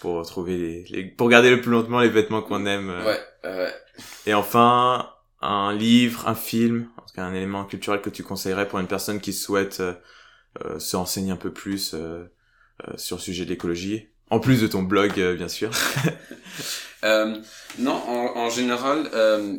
pour 0.00 0.26
trouver 0.26 0.56
les, 0.56 0.84
les, 0.84 1.04
pour 1.04 1.28
garder 1.28 1.50
le 1.50 1.60
plus 1.60 1.70
longtemps 1.70 2.00
les 2.00 2.08
vêtements 2.08 2.42
qu'on 2.42 2.66
aime. 2.66 2.90
Euh. 2.90 3.04
Ouais, 3.04 3.20
ouais. 3.44 3.74
Et 4.26 4.34
enfin, 4.34 5.10
un 5.40 5.72
livre, 5.72 6.26
un 6.26 6.34
film, 6.34 6.88
tout 7.10 7.16
cas 7.16 7.24
un 7.24 7.34
élément 7.34 7.64
culturel 7.64 8.00
que 8.00 8.10
tu 8.10 8.22
conseillerais 8.22 8.68
pour 8.68 8.78
une 8.78 8.86
personne 8.86 9.20
qui 9.20 9.32
souhaite 9.32 9.80
euh, 9.80 9.94
euh 10.64 10.78
se 10.78 10.96
renseigner 10.96 11.32
un 11.32 11.36
peu 11.36 11.52
plus 11.52 11.94
euh, 11.94 12.24
euh, 12.88 12.96
sur 12.96 13.16
le 13.16 13.22
sujet 13.22 13.44
de 13.44 13.50
l'écologie, 13.50 14.08
en 14.30 14.40
plus 14.40 14.60
de 14.60 14.66
ton 14.66 14.82
blog, 14.82 15.20
bien 15.36 15.48
sûr. 15.48 15.70
non, 17.02 17.42
en, 17.94 18.36
en 18.36 18.50
général, 18.50 19.10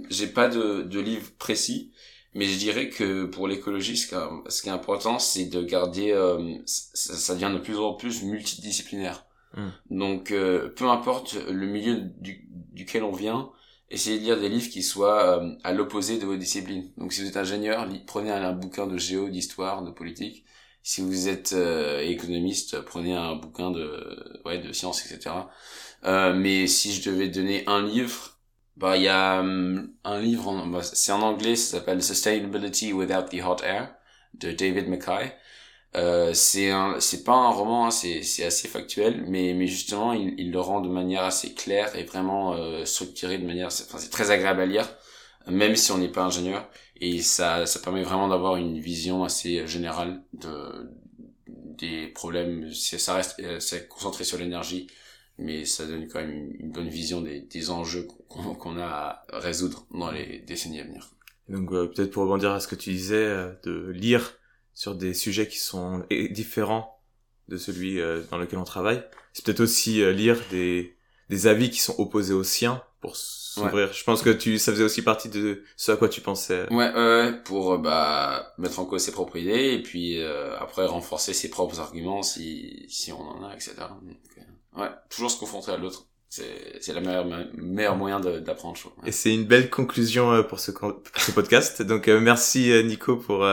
j'ai 0.09 0.27
pas 0.27 0.47
de, 0.47 0.83
de 0.83 0.99
livre 0.99 1.29
précis. 1.37 1.91
Mais 2.33 2.45
je 2.45 2.57
dirais 2.57 2.87
que 2.87 3.25
pour 3.25 3.49
l'écologie, 3.49 3.97
ce, 3.97 4.07
qui 4.07 4.69
est 4.69 4.71
important, 4.71 5.19
c'est 5.19 5.45
de 5.45 5.61
garder, 5.61 6.17
ça, 6.65 7.15
ça 7.15 7.33
devient 7.33 7.51
de 7.53 7.59
plus 7.59 7.77
en 7.77 7.93
plus 7.93 8.23
multidisciplinaire. 8.23 9.25
Hmm. 9.55 9.69
Donc, 9.89 10.31
euh, 10.31 10.69
peu 10.69 10.87
importe 10.87 11.35
le 11.49 11.67
milieu 11.67 11.97
du, 12.19 12.47
duquel 12.49 13.03
on 13.03 13.11
vient, 13.11 13.49
essayez 13.91 14.19
de 14.19 14.23
lire 14.23 14.39
des 14.39 14.49
livres 14.49 14.69
qui 14.69 14.83
soient 14.83 15.41
euh, 15.41 15.55
à 15.63 15.73
l'opposé 15.73 16.17
de 16.17 16.25
vos 16.25 16.37
disciplines. 16.37 16.91
Donc, 16.97 17.13
si 17.13 17.21
vous 17.21 17.27
êtes 17.27 17.37
ingénieur, 17.37 17.87
prenez 18.07 18.31
un, 18.31 18.53
bouquin 18.53 18.87
de 18.87 18.97
géo, 18.97 19.29
d'histoire, 19.29 19.83
de 19.83 19.91
politique. 19.91 20.45
Si 20.83 21.01
vous 21.01 21.27
êtes 21.29 21.53
euh, 21.53 21.99
économiste, 22.01 22.81
prenez 22.81 23.13
un 23.13 23.35
bouquin 23.35 23.71
de, 23.71 24.41
ouais, 24.45 24.59
de 24.59 24.71
sciences, 24.73 25.05
etc. 25.05 25.35
mais 26.35 26.65
si 26.67 26.93
je 26.93 27.09
devais 27.09 27.27
donner 27.27 27.63
un 27.67 27.85
livre, 27.85 28.39
bah 28.77 28.97
il 28.97 29.03
y 29.03 29.07
a 29.07 29.41
hum, 29.41 29.93
un 30.03 30.19
livre, 30.19 30.65
bah, 30.67 30.81
c'est 30.81 31.11
en 31.11 31.21
anglais, 31.21 31.55
ça 31.55 31.77
s'appelle 31.77 32.01
Sustainability 32.01 32.93
Without 32.93 33.29
the 33.29 33.41
Hot 33.43 33.63
Air 33.63 33.93
de 34.33 34.51
David 34.51 34.87
Mackay. 34.87 35.33
Euh, 35.95 36.33
c'est 36.33 36.69
un 36.71 36.99
c'est 37.01 37.25
pas 37.25 37.33
un 37.33 37.49
roman 37.49 37.87
hein, 37.87 37.91
c'est 37.91 38.23
c'est 38.23 38.45
assez 38.45 38.69
factuel 38.69 39.25
mais 39.27 39.53
mais 39.53 39.67
justement 39.67 40.13
il, 40.13 40.35
il 40.37 40.49
le 40.49 40.59
rend 40.61 40.79
de 40.79 40.87
manière 40.87 41.23
assez 41.23 41.53
claire 41.53 41.93
et 41.97 42.05
vraiment 42.05 42.53
euh, 42.53 42.85
structuré 42.85 43.37
de 43.37 43.45
manière 43.45 43.67
enfin 43.67 43.97
c'est 43.97 44.09
très 44.09 44.31
agréable 44.31 44.61
à 44.61 44.65
lire 44.65 44.87
même 45.47 45.75
si 45.75 45.91
on 45.91 45.97
n'est 45.97 46.11
pas 46.11 46.23
ingénieur. 46.23 46.69
Et 46.99 47.21
ça 47.21 47.65
ça 47.65 47.79
permet 47.79 48.03
vraiment 48.03 48.27
d'avoir 48.27 48.57
une 48.57 48.79
vision 48.79 49.23
assez 49.23 49.65
générale 49.67 50.21
de 50.33 50.89
des 51.47 52.07
problèmes. 52.07 52.71
Ça 52.73 53.15
reste 53.15 53.39
euh, 53.39 53.59
c'est 53.59 53.87
concentré 53.87 54.23
sur 54.23 54.37
l'énergie 54.37 54.87
mais 55.37 55.65
ça 55.65 55.85
donne 55.87 56.07
quand 56.07 56.19
même 56.19 56.53
une, 56.59 56.71
bonne 56.71 56.89
vision 56.89 57.21
des, 57.21 57.41
des 57.41 57.69
enjeux 57.71 58.07
qu'on 58.27 58.77
a 58.77 58.85
à 58.85 59.39
résoudre 59.39 59.87
dans 59.91 60.11
les 60.11 60.39
décennies 60.39 60.79
à 60.79 60.83
venir. 60.83 61.09
Donc 61.49 61.71
euh, 61.71 61.87
peut-être 61.87 62.11
pour 62.11 62.23
rebondir 62.23 62.51
à 62.51 62.59
ce 62.59 62.67
que 62.67 62.75
tu 62.75 62.91
disais 62.91 63.15
euh, 63.15 63.51
de 63.63 63.89
lire 63.89 64.37
sur 64.73 64.95
des 64.95 65.13
sujets 65.13 65.47
qui 65.47 65.57
sont 65.57 66.05
différents 66.31 67.01
de 67.51 67.57
celui 67.57 67.99
euh, 67.99 68.21
dans 68.31 68.37
lequel 68.37 68.57
on 68.59 68.63
travaille. 68.63 69.03
C'est 69.33 69.45
peut-être 69.45 69.59
aussi 69.59 70.01
euh, 70.01 70.11
lire 70.11 70.39
des, 70.49 70.95
des 71.29 71.47
avis 71.47 71.69
qui 71.69 71.79
sont 71.79 71.95
opposés 71.99 72.33
aux 72.33 72.43
siens 72.43 72.81
pour 73.01 73.15
s'ouvrir. 73.15 73.91
Je 73.93 74.03
pense 74.03 74.21
que 74.21 74.29
tu, 74.29 74.57
ça 74.57 74.71
faisait 74.71 74.83
aussi 74.83 75.01
partie 75.01 75.29
de 75.29 75.63
ce 75.75 75.91
à 75.91 75.97
quoi 75.97 76.07
tu 76.07 76.21
pensais. 76.21 76.71
Ouais, 76.71 77.33
pour 77.43 77.73
euh, 77.73 77.77
bah 77.77 78.53
mettre 78.57 78.79
en 78.79 78.85
cause 78.85 79.01
ses 79.01 79.11
propres 79.11 79.37
idées 79.37 79.73
et 79.73 79.81
puis 79.81 80.21
après 80.59 80.85
renforcer 80.85 81.33
ses 81.33 81.49
propres 81.49 81.79
arguments 81.79 82.23
si 82.23 82.85
si 82.89 83.11
on 83.11 83.21
en 83.21 83.43
a, 83.43 83.53
etc. 83.53 83.73
ouais, 84.77 84.89
toujours 85.09 85.31
se 85.31 85.39
confronter 85.39 85.71
à 85.71 85.77
l'autre. 85.77 86.07
C'est 86.31 86.93
la 86.93 87.01
meilleure 87.01 87.25
meilleur 87.53 87.97
moyen 87.97 88.19
d'apprendre. 88.19 88.77
Et 89.05 89.11
c'est 89.11 89.33
une 89.33 89.43
belle 89.43 89.69
conclusion 89.69 90.43
pour 90.43 90.61
ce 90.61 90.71
pour 90.71 91.01
ce 91.17 91.31
podcast. 91.31 91.81
Donc 91.81 92.07
merci 92.07 92.71
Nico 92.85 93.17
pour 93.17 93.45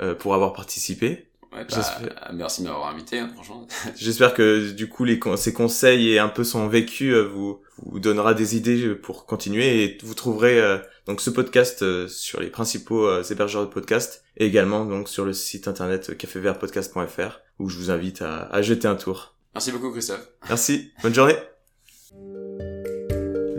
euh, 0.00 0.14
pour 0.14 0.34
avoir 0.34 0.52
participé. 0.52 1.28
Ouais, 1.52 1.64
bah, 1.70 2.32
merci 2.32 2.62
de 2.62 2.66
m'avoir 2.66 2.88
invité, 2.88 3.20
hein, 3.20 3.30
franchement. 3.32 3.68
J'espère 3.96 4.34
que 4.34 4.72
du 4.72 4.88
coup 4.88 5.04
les 5.04 5.20
ces 5.36 5.52
conseils 5.52 6.10
et 6.10 6.18
un 6.18 6.28
peu 6.28 6.42
son 6.42 6.66
vécu 6.66 7.10
euh, 7.14 7.22
vous 7.22 7.60
vous 7.78 8.00
donnera 8.00 8.34
des 8.34 8.56
idées 8.56 8.94
pour 8.96 9.24
continuer 9.24 9.84
et 9.84 9.98
vous 10.02 10.14
trouverez 10.14 10.58
euh, 10.58 10.78
donc 11.06 11.20
ce 11.20 11.30
podcast 11.30 12.08
sur 12.08 12.40
les 12.40 12.48
principaux 12.48 13.22
hébergeurs 13.22 13.62
de 13.62 13.70
podcasts 13.72 14.24
et 14.36 14.46
également 14.46 14.84
donc 14.84 15.08
sur 15.08 15.24
le 15.24 15.32
site 15.32 15.68
internet 15.68 16.16
cafévertpodcast.fr 16.16 17.40
où 17.60 17.68
je 17.68 17.78
vous 17.78 17.90
invite 17.90 18.22
à, 18.22 18.46
à 18.46 18.62
jeter 18.62 18.88
un 18.88 18.96
tour. 18.96 19.36
Merci 19.54 19.70
beaucoup 19.70 19.92
Christophe. 19.92 20.26
Merci, 20.48 20.90
bonne 21.02 21.14
journée. 21.14 21.36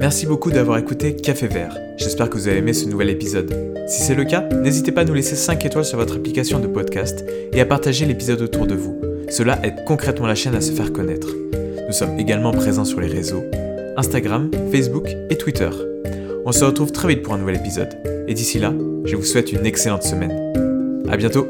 Merci 0.05 0.27
beaucoup 0.27 0.51
d'avoir 0.51 0.77
écouté 0.77 1.15
Café 1.15 1.47
Vert. 1.47 1.75
J'espère 1.97 2.29
que 2.29 2.35
vous 2.35 2.47
avez 2.47 2.59
aimé 2.59 2.73
ce 2.73 2.85
nouvel 2.85 3.09
épisode. 3.09 3.51
Si 3.87 4.03
c'est 4.03 4.13
le 4.13 4.23
cas, 4.23 4.47
n'hésitez 4.61 4.91
pas 4.91 5.01
à 5.01 5.03
nous 5.03 5.15
laisser 5.15 5.35
5 5.35 5.65
étoiles 5.65 5.83
sur 5.83 5.97
votre 5.97 6.17
application 6.17 6.59
de 6.59 6.67
podcast 6.67 7.25
et 7.51 7.59
à 7.59 7.65
partager 7.65 8.05
l'épisode 8.05 8.39
autour 8.43 8.67
de 8.67 8.75
vous. 8.75 9.01
Cela 9.31 9.59
aide 9.63 9.83
concrètement 9.87 10.27
la 10.27 10.35
chaîne 10.35 10.53
à 10.53 10.61
se 10.61 10.73
faire 10.73 10.93
connaître. 10.93 11.29
Nous 11.87 11.91
sommes 11.91 12.19
également 12.19 12.51
présents 12.51 12.85
sur 12.85 13.01
les 13.01 13.07
réseaux 13.07 13.45
Instagram, 13.97 14.51
Facebook 14.71 15.09
et 15.31 15.37
Twitter. 15.39 15.71
On 16.45 16.51
se 16.51 16.63
retrouve 16.63 16.91
très 16.91 17.07
vite 17.07 17.23
pour 17.23 17.33
un 17.33 17.39
nouvel 17.39 17.55
épisode. 17.55 17.97
Et 18.27 18.35
d'ici 18.35 18.59
là, 18.59 18.75
je 19.05 19.15
vous 19.15 19.23
souhaite 19.23 19.53
une 19.53 19.65
excellente 19.65 20.03
semaine. 20.03 20.53
À 21.09 21.17
bientôt! 21.17 21.47